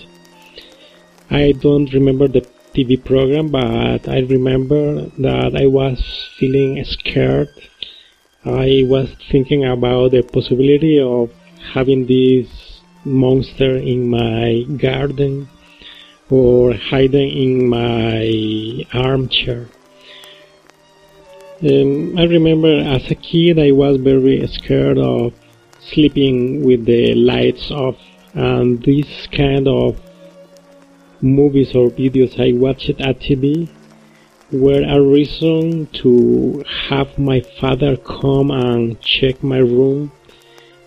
I 1.29 1.51
don't 1.51 1.93
remember 1.93 2.27
the 2.27 2.47
TV 2.73 2.97
program, 3.05 3.49
but 3.49 4.09
I 4.09 4.21
remember 4.21 5.11
that 5.19 5.55
I 5.55 5.67
was 5.67 6.01
feeling 6.39 6.83
scared. 6.83 7.49
I 8.43 8.85
was 8.87 9.09
thinking 9.31 9.65
about 9.65 10.13
the 10.13 10.23
possibility 10.23 10.99
of 10.99 11.29
having 11.75 12.07
this 12.07 12.47
monster 13.05 13.77
in 13.77 14.09
my 14.09 14.63
garden 14.77 15.47
or 16.29 16.73
hiding 16.73 17.29
in 17.29 17.69
my 17.69 18.85
armchair. 18.93 19.67
Um, 21.61 22.17
I 22.17 22.23
remember 22.23 22.79
as 22.79 23.09
a 23.09 23.15
kid 23.15 23.57
I 23.57 23.71
was 23.71 23.97
very 23.97 24.45
scared 24.47 24.97
of 24.97 25.33
sleeping 25.79 26.63
with 26.63 26.85
the 26.85 27.15
lights 27.15 27.71
off 27.71 27.95
and 28.33 28.83
this 28.83 29.27
kind 29.31 29.67
of 29.67 29.99
movies 31.21 31.75
or 31.75 31.89
videos 31.89 32.39
I 32.39 32.55
watched 32.55 32.89
at 32.89 33.19
TV 33.19 33.69
were 34.51 34.83
a 34.83 35.01
reason 35.01 35.87
to 35.87 36.63
have 36.89 37.17
my 37.17 37.41
father 37.59 37.97
come 37.97 38.51
and 38.51 39.01
check 39.01 39.43
my 39.43 39.57
room 39.57 40.11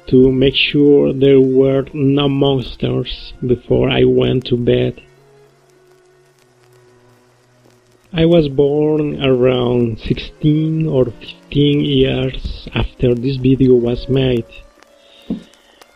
to 0.07 0.31
make 0.31 0.55
sure 0.55 1.13
there 1.13 1.41
were 1.41 1.85
no 1.93 2.29
monsters 2.29 3.33
before 3.47 3.91
I 3.91 4.05
went 4.05 4.47
to 4.47 4.57
bed. 4.57 5.03
I 8.13 8.25
was 8.27 8.49
born 8.49 9.25
around 9.25 10.01
16 10.01 10.89
or 10.89 11.05
15 11.05 11.81
years 11.81 12.69
after 12.75 13.15
this 13.15 13.37
video 13.37 13.75
was 13.75 14.09
made. 14.09 14.47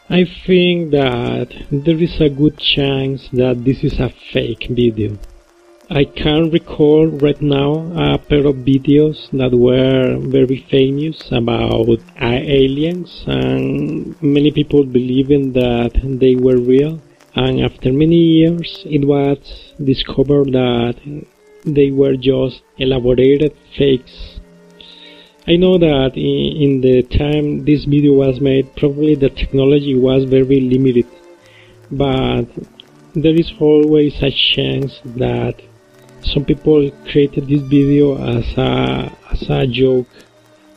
I 0.08 0.24
think 0.46 0.92
that 0.92 1.48
there 1.72 2.00
is 2.00 2.20
a 2.20 2.28
good 2.28 2.56
chance 2.56 3.28
that 3.32 3.64
this 3.64 3.82
is 3.82 3.98
a 3.98 4.14
fake 4.32 4.68
video. 4.70 5.18
I 5.90 6.04
can 6.04 6.50
recall 6.50 7.08
right 7.08 7.42
now 7.42 7.90
a 7.96 8.18
pair 8.18 8.46
of 8.46 8.62
videos 8.62 9.28
that 9.32 9.50
were 9.50 10.16
very 10.20 10.64
famous 10.70 11.32
about 11.32 11.98
aliens 12.20 13.24
and 13.26 14.14
many 14.22 14.52
people 14.52 14.84
believing 14.84 15.52
that 15.54 15.98
they 16.20 16.36
were 16.36 16.58
real 16.58 17.02
and 17.34 17.60
after 17.60 17.92
many 17.92 18.22
years 18.38 18.84
it 18.86 19.04
was 19.04 19.74
discovered 19.82 20.52
that 20.52 20.94
they 21.64 21.90
were 21.90 22.16
just 22.16 22.62
elaborated 22.78 23.56
fakes. 23.76 24.40
I 25.46 25.56
know 25.56 25.76
that 25.78 26.12
in, 26.16 26.62
in 26.62 26.80
the 26.80 27.02
time 27.02 27.64
this 27.64 27.84
video 27.84 28.14
was 28.14 28.40
made, 28.40 28.74
probably 28.76 29.14
the 29.14 29.28
technology 29.28 29.94
was 29.94 30.24
very 30.24 30.60
limited, 30.60 31.06
but 31.90 32.44
there 33.14 33.34
is 33.34 33.52
always 33.60 34.14
a 34.22 34.30
chance 34.30 35.00
that 35.04 35.60
some 36.22 36.44
people 36.44 36.90
created 37.10 37.46
this 37.46 37.60
video 37.60 38.16
as 38.16 38.46
a 38.56 39.12
as 39.30 39.42
a 39.50 39.66
joke, 39.66 40.08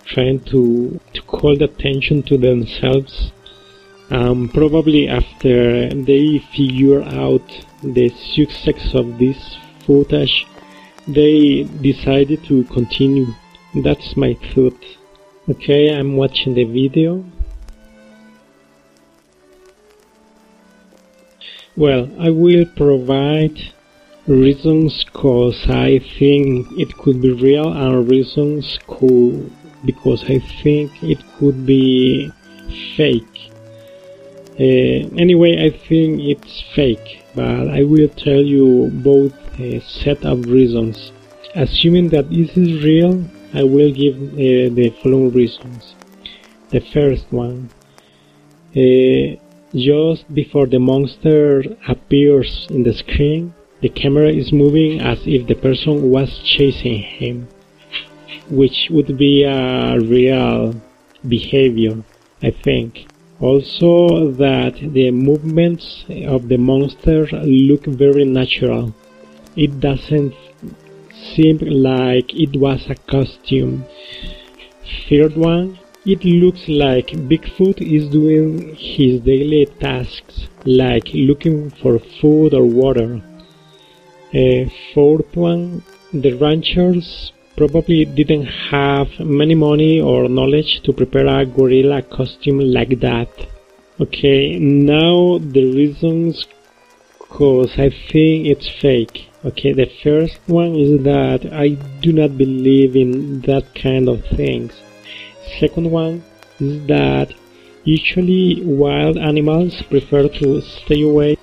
trying 0.05 0.39
to 0.51 0.99
to 1.13 1.21
call 1.21 1.55
the 1.57 1.65
attention 1.65 2.23
to 2.23 2.37
themselves. 2.37 3.31
Um, 4.09 4.49
probably 4.49 5.07
after 5.07 5.89
they 5.89 6.39
figure 6.55 7.03
out 7.03 7.47
the 7.83 8.09
success 8.35 8.93
of 8.93 9.17
this 9.17 9.57
footage, 9.85 10.45
they 11.07 11.63
decided 11.81 12.43
to 12.45 12.63
continue. 12.65 13.27
That's 13.75 14.17
my 14.17 14.33
thought. 14.53 14.83
Okay, 15.49 15.93
I'm 15.93 16.17
watching 16.17 16.53
the 16.53 16.65
video. 16.65 17.23
Well, 21.77 22.09
I 22.19 22.31
will 22.31 22.65
provide 22.75 23.57
reasons 24.27 25.05
cause 25.13 25.69
I 25.69 25.99
think 26.19 26.67
it 26.77 26.97
could 26.97 27.21
be 27.21 27.31
real 27.31 27.71
and 27.71 28.09
reasons 28.09 28.77
could 28.87 29.51
because 29.85 30.23
I 30.23 30.39
think 30.63 30.91
it 31.01 31.19
could 31.37 31.65
be 31.65 32.31
fake. 32.97 33.51
Uh, 34.59 35.15
anyway, 35.15 35.63
I 35.63 35.69
think 35.69 36.19
it's 36.19 36.63
fake, 36.73 37.23
but 37.35 37.69
I 37.69 37.83
will 37.83 38.09
tell 38.09 38.41
you 38.41 38.89
both 38.91 39.33
a 39.59 39.79
set 39.81 40.23
of 40.25 40.45
reasons. 40.45 41.11
Assuming 41.55 42.09
that 42.09 42.29
this 42.29 42.55
is 42.55 42.83
real, 42.83 43.23
I 43.53 43.63
will 43.63 43.91
give 43.93 44.15
uh, 44.15 44.75
the 44.75 44.93
following 45.01 45.31
reasons. 45.31 45.95
The 46.69 46.81
first 46.93 47.25
one, 47.31 47.69
uh, 48.75 49.39
just 49.73 50.33
before 50.33 50.67
the 50.67 50.79
monster 50.79 51.63
appears 51.87 52.67
in 52.69 52.83
the 52.83 52.93
screen, 52.93 53.53
the 53.81 53.89
camera 53.89 54.29
is 54.29 54.51
moving 54.51 54.99
as 55.01 55.19
if 55.25 55.47
the 55.47 55.55
person 55.55 56.09
was 56.09 56.41
chasing 56.43 56.99
him, 56.99 57.47
which 58.49 58.87
would 58.89 59.17
be 59.17 59.43
a 59.43 59.99
real 59.99 60.73
behavior, 61.27 62.03
I 62.41 62.51
think. 62.51 63.07
Also, 63.39 64.31
that 64.31 64.73
the 64.81 65.11
movements 65.11 66.05
of 66.25 66.47
the 66.47 66.57
monster 66.57 67.27
look 67.27 67.85
very 67.85 68.25
natural. 68.25 68.93
It 69.57 69.79
doesn't 69.79 70.35
seem 71.33 71.57
like 71.57 72.31
it 72.35 72.59
was 72.59 72.85
a 72.89 72.95
costume. 73.11 73.85
Third 75.09 75.35
one, 75.35 75.79
it 76.05 76.23
looks 76.23 76.63
like 76.67 77.07
Bigfoot 77.29 77.81
is 77.81 78.07
doing 78.09 78.75
his 78.75 79.19
daily 79.21 79.65
tasks, 79.79 80.47
like 80.63 81.07
looking 81.13 81.71
for 81.81 81.97
food 82.21 82.53
or 82.53 82.65
water. 82.65 83.19
Uh, 84.31 84.69
fourth 84.93 85.35
one, 85.35 85.83
the 86.13 86.33
ranchers 86.33 87.31
probably 87.57 88.05
didn't 88.05 88.45
have 88.45 89.07
many 89.19 89.55
money 89.55 89.99
or 89.99 90.29
knowledge 90.29 90.81
to 90.83 90.93
prepare 90.93 91.25
a 91.25 91.45
gorilla 91.47 92.03
costume 92.03 92.59
like 92.59 92.99
that. 92.99 93.29
Okay, 93.99 94.59
now 94.59 95.39
the 95.39 95.65
reasons 95.73 96.45
cause 97.37 97.73
I 97.77 97.89
think 97.89 98.47
it's 98.47 98.67
fake. 98.81 99.29
Okay, 99.45 99.71
the 99.71 99.91
first 100.03 100.39
one 100.47 100.75
is 100.75 101.03
that 101.03 101.41
I 101.53 101.67
do 102.01 102.11
not 102.11 102.35
believe 102.35 102.95
in 102.95 103.41
that 103.41 103.75
kind 103.75 104.09
of 104.09 104.25
things. 104.35 104.73
Second 105.59 105.91
one 105.91 106.23
is 106.59 106.87
that 106.87 107.31
usually 107.83 108.63
wild 108.65 109.17
animals 109.17 109.83
prefer 109.83 110.27
to 110.39 110.61
stay 110.61 111.03
away 111.03 111.37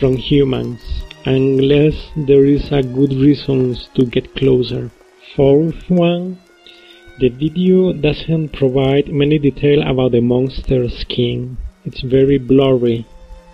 from 0.00 0.16
humans 0.16 0.80
unless 1.26 1.96
there 2.16 2.46
is 2.46 2.72
a 2.72 2.82
good 2.82 3.12
reason 3.12 3.76
to 3.94 4.06
get 4.06 4.34
closer. 4.36 4.90
Fourth 5.34 5.90
one, 5.90 6.38
the 7.20 7.28
video 7.28 7.92
doesn't 7.92 8.54
provide 8.54 9.12
many 9.12 9.38
detail 9.38 9.82
about 9.82 10.12
the 10.12 10.20
monster 10.22 10.88
skin. 10.88 11.58
It's 11.84 12.00
very 12.00 12.38
blurry, 12.38 13.04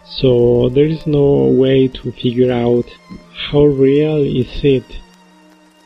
so 0.05 0.69
there 0.69 0.87
is 0.87 1.07
no 1.07 1.45
way 1.47 1.88
to 1.88 2.12
figure 2.12 2.53
out 2.53 2.87
how 3.51 3.65
real 3.65 4.23
is 4.23 4.65
it. 4.65 5.01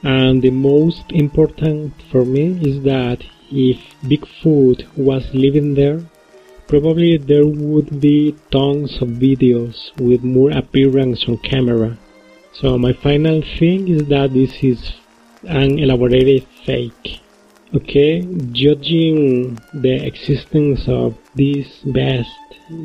And 0.02 0.42
the 0.42 0.50
most 0.50 1.04
important 1.10 1.94
for 2.10 2.24
me 2.24 2.58
is 2.62 2.82
that 2.84 3.24
if 3.50 3.78
Bigfoot 4.02 4.86
was 4.96 5.32
living 5.34 5.74
there, 5.74 6.00
probably 6.66 7.16
there 7.16 7.46
would 7.46 8.00
be 8.00 8.36
tons 8.50 9.00
of 9.00 9.08
videos 9.08 9.90
with 10.00 10.22
more 10.22 10.50
appearance 10.50 11.24
on 11.28 11.38
camera. 11.38 11.96
So 12.52 12.78
my 12.78 12.92
final 12.92 13.42
thing 13.58 13.88
is 13.88 14.08
that 14.08 14.32
this 14.32 14.62
is 14.62 14.92
an 15.44 15.78
elaborated 15.78 16.46
fake. 16.64 17.20
Okay, 17.74 18.22
judging 18.52 19.58
the 19.74 20.06
existence 20.06 20.86
of 20.86 21.16
this 21.34 21.66
beast 21.82 22.30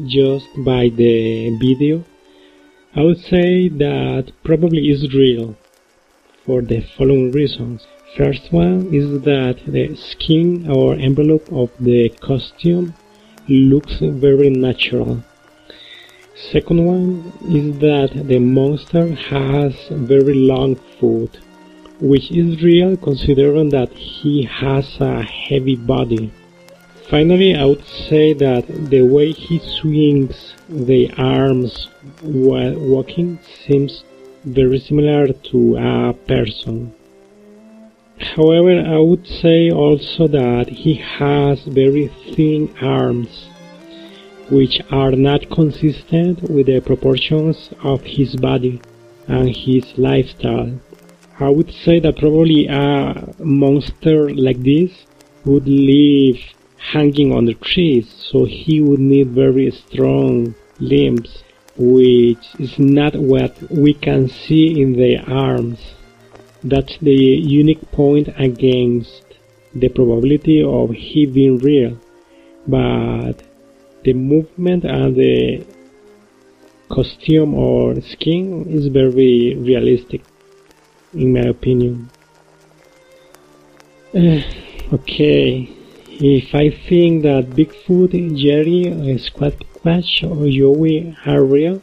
just 0.08 0.48
by 0.66 0.90
the 0.90 1.56
video, 1.62 2.04
I 2.96 3.04
would 3.04 3.20
say 3.20 3.70
that 3.70 4.32
probably 4.44 4.90
is 4.90 5.14
real 5.14 5.56
for 6.44 6.64
the 6.64 6.82
following 6.98 7.32
reasons. 7.32 7.86
First 8.18 8.52
one 8.52 8.92
is 8.92 9.22
that 9.22 9.60
the 9.68 9.96
skin 9.96 10.68
or 10.68 10.96
envelope 10.96 11.48
of 11.54 11.70
the 11.80 12.10
costume 12.20 12.96
looks 13.48 14.00
very 14.00 14.50
natural. 14.50 15.24
Second 16.52 16.88
one 16.88 17.32
is 17.48 17.78
that 17.82 18.28
the 18.28 18.40
monster 18.40 19.14
has 19.14 19.76
very 19.92 20.34
long 20.34 20.76
foot 21.00 21.38
which 22.02 22.32
is 22.32 22.64
real 22.64 22.98
considering 22.98 23.70
that 23.70 23.94
he 23.94 24.44
has 24.44 25.00
a 25.00 25.22
heavy 25.22 25.76
body. 25.76 26.34
Finally, 27.10 27.56
I 27.56 27.66
would 27.66 27.86
say 27.86 28.34
that 28.34 28.66
the 28.90 29.04
way 29.04 29.32
he 29.32 29.60
swings 29.60 30.56
the 30.68 31.12
arms 31.18 31.90
while 32.22 32.80
walking 32.80 33.38
seems 33.66 34.04
very 34.44 34.80
similar 34.80 35.28
to 35.52 35.78
a 35.78 36.14
person. 36.28 36.94
However, 38.18 38.82
I 38.82 38.98
would 38.98 39.28
say 39.28 39.70
also 39.70 40.28
that 40.28 40.70
he 40.70 40.96
has 40.96 41.60
very 41.66 42.08
thin 42.34 42.74
arms, 42.82 43.50
which 44.50 44.80
are 44.90 45.12
not 45.12 45.50
consistent 45.50 46.50
with 46.50 46.68
the 46.68 46.80
proportions 46.80 47.70
of 47.84 48.02
his 48.04 48.36
body 48.36 48.82
and 49.28 49.50
his 49.50 49.84
lifestyle. 49.98 50.80
I 51.42 51.50
would 51.50 51.74
say 51.74 52.00
that 52.00 52.20
probably 52.20 52.68
a 52.68 53.34
monster 53.40 54.30
like 54.30 54.62
this 54.62 54.92
would 55.44 55.68
live 55.68 56.38
hanging 56.78 57.34
on 57.34 57.46
the 57.46 57.56
trees, 57.56 58.08
so 58.30 58.46
he 58.46 58.80
would 58.80 59.00
need 59.00 59.30
very 59.30 59.72
strong 59.72 60.54
limbs, 60.80 61.44
which 61.76 62.46
is 62.60 62.78
not 62.78 63.16
what 63.16 63.58
we 63.72 63.92
can 63.96 64.28
see 64.30 64.80
in 64.84 64.94
the 64.94 65.18
arms. 65.18 65.80
That's 66.64 66.96
the 67.00 67.16
unique 67.16 67.92
point 67.92 68.30
against 68.38 69.24
the 69.74 69.90
probability 69.90 70.62
of 70.62 70.92
he 70.92 71.26
being 71.26 71.58
real, 71.58 71.98
but 72.68 73.42
the 74.04 74.14
movement 74.14 74.84
and 74.84 75.16
the 75.16 75.66
costume 76.90 77.56
or 77.56 78.00
skin 78.02 78.68
is 78.70 78.86
very 78.90 79.56
realistic 79.56 80.22
in 81.14 81.34
my 81.34 81.42
opinion. 81.42 82.10
Uh, 84.14 84.42
okay, 84.94 85.70
if 86.20 86.54
I 86.54 86.70
think 86.90 87.24
that 87.24 87.52
Bigfoot, 87.56 88.12
Jerry, 88.36 88.92
Squatch, 89.18 90.24
or 90.24 90.50
Joey 90.50 91.16
are 91.26 91.44
real, 91.44 91.82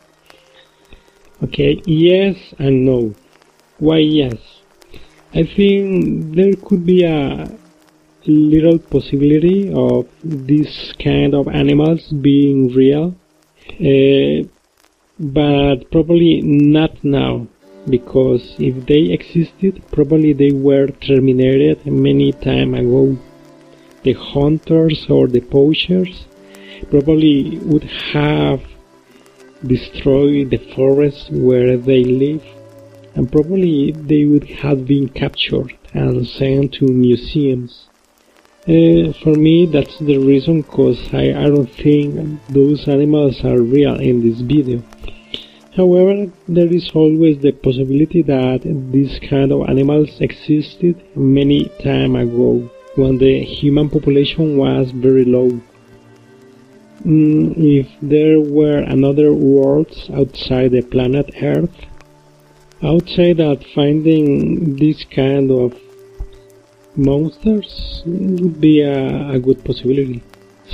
okay, 1.42 1.80
yes 1.86 2.36
and 2.58 2.84
no. 2.84 3.14
Why 3.78 3.98
yes? 3.98 4.36
I 5.32 5.44
think 5.44 6.34
there 6.34 6.54
could 6.56 6.84
be 6.84 7.04
a 7.04 7.48
little 8.26 8.78
possibility 8.78 9.72
of 9.72 10.06
this 10.22 10.92
kind 11.02 11.34
of 11.34 11.48
animals 11.48 12.12
being 12.20 12.68
real, 12.74 13.14
uh, 13.80 14.48
but 15.18 15.90
probably 15.90 16.40
not 16.42 17.02
now 17.04 17.46
because 17.90 18.54
if 18.58 18.86
they 18.86 19.12
existed, 19.12 19.82
probably 19.92 20.32
they 20.32 20.52
were 20.52 20.88
terminated 20.88 21.86
many 21.86 22.32
time 22.32 22.74
ago. 22.74 23.16
The 24.02 24.12
hunters 24.12 25.06
or 25.08 25.26
the 25.26 25.40
poachers 25.40 26.26
probably 26.90 27.58
would 27.62 27.84
have 28.12 28.62
destroyed 29.66 30.50
the 30.50 30.72
forest 30.74 31.30
where 31.30 31.76
they 31.76 32.04
live, 32.04 32.44
and 33.14 33.30
probably 33.30 33.92
they 33.92 34.24
would 34.24 34.48
have 34.62 34.86
been 34.86 35.08
captured 35.08 35.76
and 35.92 36.26
sent 36.26 36.74
to 36.74 36.86
museums. 36.86 37.88
Uh, 38.68 39.12
for 39.24 39.34
me, 39.34 39.66
that's 39.66 39.98
the 39.98 40.18
reason 40.18 40.60
because 40.60 41.00
I, 41.12 41.30
I 41.30 41.48
don't 41.48 41.72
think 41.72 42.40
those 42.50 42.86
animals 42.86 43.42
are 43.44 43.60
real 43.60 43.98
in 43.98 44.20
this 44.20 44.40
video. 44.40 44.82
However, 45.78 46.26
there 46.48 46.74
is 46.74 46.90
always 46.92 47.38
the 47.38 47.52
possibility 47.52 48.20
that 48.22 48.62
these 48.90 49.20
kind 49.30 49.52
of 49.52 49.68
animals 49.68 50.10
existed 50.20 50.96
many 51.14 51.70
time 51.84 52.16
ago 52.16 52.68
when 52.96 53.18
the 53.18 53.44
human 53.44 53.88
population 53.88 54.56
was 54.56 54.90
very 54.90 55.24
low. 55.24 55.50
Mm, 57.06 57.54
if 57.56 57.86
there 58.02 58.40
were 58.40 58.78
another 58.78 59.32
worlds 59.32 60.10
outside 60.12 60.72
the 60.72 60.82
planet 60.82 61.30
Earth, 61.40 61.78
I 62.82 62.90
would 62.90 63.08
say 63.08 63.32
that 63.34 63.64
finding 63.72 64.74
this 64.74 65.04
kind 65.04 65.48
of 65.52 65.78
monsters 66.96 68.02
would 68.04 68.60
be 68.60 68.80
a, 68.80 69.30
a 69.30 69.38
good 69.38 69.64
possibility. 69.64 70.24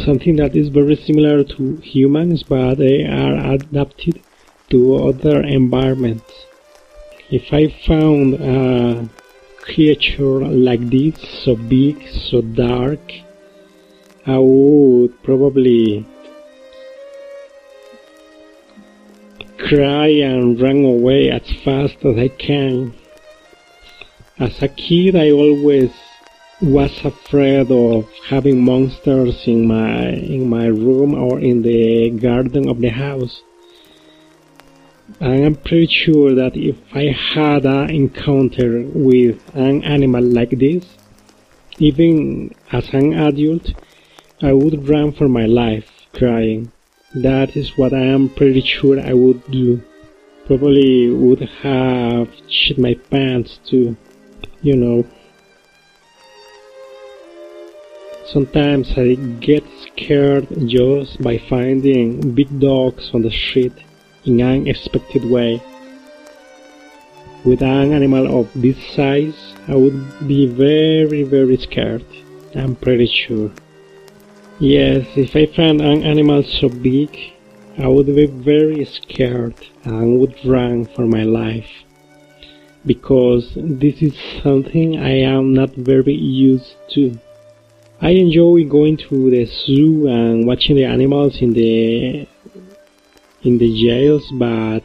Something 0.06 0.36
that 0.36 0.56
is 0.56 0.70
very 0.70 0.96
similar 0.96 1.44
to 1.44 1.76
humans, 1.82 2.42
but 2.42 2.76
they 2.76 3.04
are 3.04 3.52
adapted 3.52 4.22
to 4.70 4.96
other 4.96 5.42
environments. 5.42 6.32
If 7.30 7.52
I 7.52 7.68
found 7.86 8.34
a 8.34 9.08
creature 9.60 10.40
like 10.40 10.90
this, 10.90 11.16
so 11.44 11.56
big, 11.56 12.06
so 12.08 12.42
dark, 12.42 13.00
I 14.26 14.38
would 14.38 15.22
probably 15.22 16.06
cry 19.58 20.08
and 20.08 20.60
run 20.60 20.84
away 20.84 21.30
as 21.30 21.42
fast 21.64 21.96
as 22.04 22.16
I 22.18 22.28
can. 22.28 22.94
As 24.38 24.62
a 24.62 24.68
kid, 24.68 25.16
I 25.16 25.30
always 25.30 25.90
was 26.60 26.92
afraid 27.04 27.70
of 27.70 28.08
having 28.28 28.64
monsters 28.64 29.46
in 29.46 29.66
my 29.66 30.08
in 30.08 30.48
my 30.48 30.66
room 30.66 31.14
or 31.14 31.40
in 31.40 31.62
the 31.62 32.10
garden 32.10 32.68
of 32.68 32.80
the 32.80 32.90
house. 32.90 33.42
I 35.20 35.36
am 35.36 35.54
pretty 35.54 35.86
sure 35.86 36.34
that 36.34 36.56
if 36.56 36.76
I 36.92 37.04
had 37.04 37.66
an 37.66 37.88
encounter 37.88 38.82
with 38.82 39.40
an 39.54 39.84
animal 39.84 40.24
like 40.24 40.50
this, 40.50 40.84
even 41.78 42.52
as 42.72 42.88
an 42.92 43.12
adult, 43.12 43.70
I 44.42 44.52
would 44.52 44.88
run 44.88 45.12
for 45.12 45.28
my 45.28 45.46
life 45.46 45.88
crying. 46.14 46.72
That 47.14 47.56
is 47.56 47.78
what 47.78 47.92
I 47.94 48.00
am 48.00 48.28
pretty 48.28 48.60
sure 48.62 48.98
I 48.98 49.12
would 49.12 49.48
do. 49.52 49.82
Probably 50.46 51.08
would 51.10 51.42
have 51.62 52.28
shit 52.48 52.76
my 52.76 52.94
pants 52.94 53.60
too, 53.64 53.96
you 54.62 54.76
know. 54.76 55.06
Sometimes 58.26 58.98
I 58.98 59.14
get 59.14 59.62
scared 59.86 60.48
just 60.66 61.22
by 61.22 61.38
finding 61.38 62.34
big 62.34 62.58
dogs 62.58 63.10
on 63.14 63.22
the 63.22 63.30
street 63.30 63.74
in 64.26 64.40
an 64.40 64.62
unexpected 64.62 65.24
way. 65.24 65.62
With 67.44 67.62
an 67.62 67.92
animal 67.92 68.40
of 68.40 68.48
this 68.54 68.76
size, 68.94 69.54
I 69.68 69.74
would 69.74 70.26
be 70.26 70.46
very, 70.46 71.22
very 71.24 71.56
scared. 71.58 72.04
I'm 72.54 72.74
pretty 72.76 73.06
sure. 73.06 73.50
Yes, 74.58 75.06
if 75.16 75.34
I 75.36 75.46
found 75.54 75.80
an 75.80 76.04
animal 76.04 76.42
so 76.42 76.68
big, 76.68 77.10
I 77.76 77.88
would 77.88 78.06
be 78.06 78.26
very 78.26 78.84
scared 78.84 79.56
and 79.84 80.20
would 80.20 80.36
run 80.44 80.86
for 80.86 81.06
my 81.06 81.24
life. 81.24 81.70
Because 82.86 83.52
this 83.56 84.00
is 84.00 84.14
something 84.42 84.98
I 84.98 85.18
am 85.20 85.54
not 85.54 85.74
very 85.74 86.14
used 86.14 86.76
to. 86.94 87.18
I 88.00 88.10
enjoy 88.10 88.64
going 88.64 88.96
to 89.08 89.30
the 89.30 89.46
zoo 89.46 90.06
and 90.06 90.46
watching 90.46 90.76
the 90.76 90.84
animals 90.84 91.38
in 91.40 91.52
the 91.52 92.26
in 93.44 93.58
the 93.58 93.70
jails, 93.82 94.30
but 94.32 94.82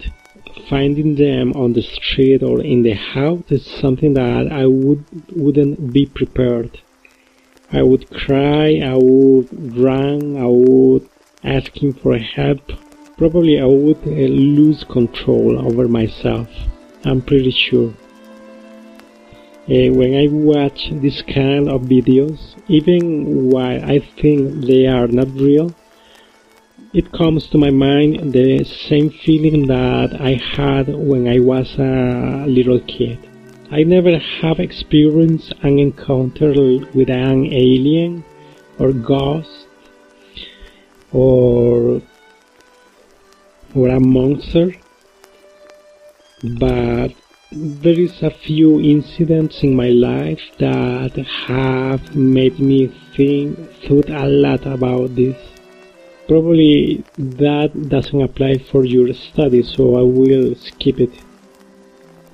finding 0.69 1.15
them 1.15 1.53
on 1.53 1.73
the 1.73 1.81
street 1.81 2.43
or 2.43 2.61
in 2.61 2.83
the 2.83 2.93
house 2.93 3.43
is 3.49 3.65
something 3.65 4.13
that 4.13 4.51
I 4.51 4.65
would 4.65 5.05
wouldn't 5.35 5.93
be 5.93 6.05
prepared. 6.05 6.79
I 7.71 7.83
would 7.83 8.09
cry, 8.09 8.79
I 8.79 8.95
would 8.95 9.77
run, 9.77 10.37
I 10.37 10.47
would 10.47 11.07
ask 11.43 11.71
him 11.77 11.93
for 11.93 12.17
help. 12.17 12.61
Probably 13.17 13.59
I 13.59 13.65
would 13.65 14.01
uh, 14.07 14.27
lose 14.57 14.83
control 14.83 15.59
over 15.59 15.87
myself. 15.87 16.47
I'm 17.03 17.21
pretty 17.21 17.51
sure. 17.51 17.93
Uh, 19.69 19.93
when 19.93 20.15
I 20.15 20.27
watch 20.31 20.89
this 20.91 21.21
kind 21.21 21.69
of 21.69 21.81
videos, 21.81 22.39
even 22.67 23.51
while 23.51 23.83
I 23.83 23.99
think 24.19 24.65
they 24.65 24.87
are 24.87 25.07
not 25.07 25.29
real, 25.35 25.75
it 26.91 27.11
comes 27.11 27.47
to 27.47 27.57
my 27.57 27.69
mind 27.69 28.33
the 28.33 28.63
same 28.63 29.11
feeling 29.11 29.67
that 29.67 30.19
I 30.19 30.41
had 30.55 30.87
when 30.87 31.27
I 31.27 31.39
was 31.39 31.75
a 31.77 32.45
little 32.47 32.79
kid. 32.79 33.19
I 33.69 33.83
never 33.83 34.17
have 34.17 34.59
experienced 34.59 35.53
an 35.61 35.77
encounter 35.77 36.51
with 36.95 37.09
an 37.11 37.45
alien 37.45 38.23
or 38.79 38.91
ghost 38.91 39.67
or 41.11 42.01
or 43.75 43.87
a 43.89 43.99
monster 43.99 44.73
but 46.59 47.09
there 47.51 47.99
is 47.99 48.23
a 48.23 48.31
few 48.31 48.79
incidents 48.79 49.61
in 49.61 49.75
my 49.75 49.89
life 49.89 50.41
that 50.57 51.15
have 51.47 52.15
made 52.15 52.59
me 52.59 52.87
think 53.15 53.57
thought 53.83 54.09
a 54.09 54.25
lot 54.27 54.65
about 54.65 55.15
this 55.15 55.58
probably 56.29 57.03
that 57.17 57.71
doesn't 57.89 58.21
apply 58.21 58.53
for 58.71 58.85
your 58.85 59.13
study 59.13 59.61
so 59.63 59.95
I 60.01 60.03
will 60.19 60.55
skip 60.55 60.99
it 60.99 61.13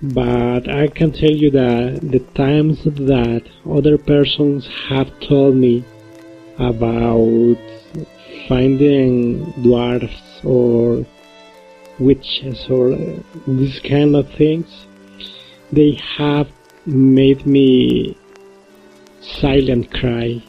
but 0.02 0.70
I 0.70 0.88
can 0.88 1.12
tell 1.12 1.32
you 1.32 1.50
that 1.52 2.00
the 2.04 2.20
times 2.36 2.84
that 2.84 3.44
other 3.78 3.98
persons 3.98 4.68
have 4.90 5.10
told 5.22 5.56
me 5.56 5.84
about 6.60 7.58
finding 8.48 9.44
dwarfs 9.64 10.42
or 10.44 11.06
witches 12.00 12.70
or 12.70 12.90
these 13.48 13.80
kind 13.80 14.16
of 14.16 14.30
things, 14.34 14.86
they 15.72 15.98
have 16.18 16.50
made 16.86 17.46
me 17.46 18.18
silent 19.22 19.92
cry. 19.92 20.44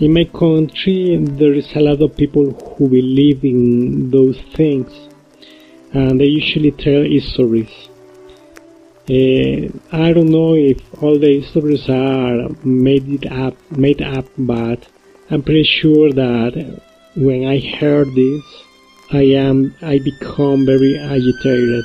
In 0.00 0.14
my 0.14 0.24
country, 0.24 1.18
there 1.20 1.52
is 1.52 1.70
a 1.76 1.80
lot 1.80 2.00
of 2.00 2.16
people 2.16 2.50
who 2.52 2.88
believe 2.88 3.44
in 3.44 4.10
those 4.10 4.40
things 4.54 4.90
and 5.92 6.18
they 6.18 6.24
usually 6.24 6.70
tell 6.70 7.04
stories. 7.20 7.70
Uh, 9.10 9.68
I 9.92 10.12
don't 10.12 10.30
know 10.30 10.54
if 10.54 10.80
all 11.02 11.18
the 11.18 11.42
stories 11.42 11.88
are 11.90 12.48
made 12.64 13.06
it 13.08 13.30
up, 13.30 13.54
made 13.70 14.00
up, 14.00 14.24
but 14.38 14.86
I'm 15.30 15.42
pretty 15.42 15.64
sure 15.64 16.10
that 16.10 16.80
when 17.14 17.46
I 17.46 17.60
heard 17.60 18.14
this, 18.14 18.42
I 19.10 19.24
am, 19.36 19.74
I 19.82 19.98
become 19.98 20.64
very 20.64 20.98
agitated. 20.98 21.84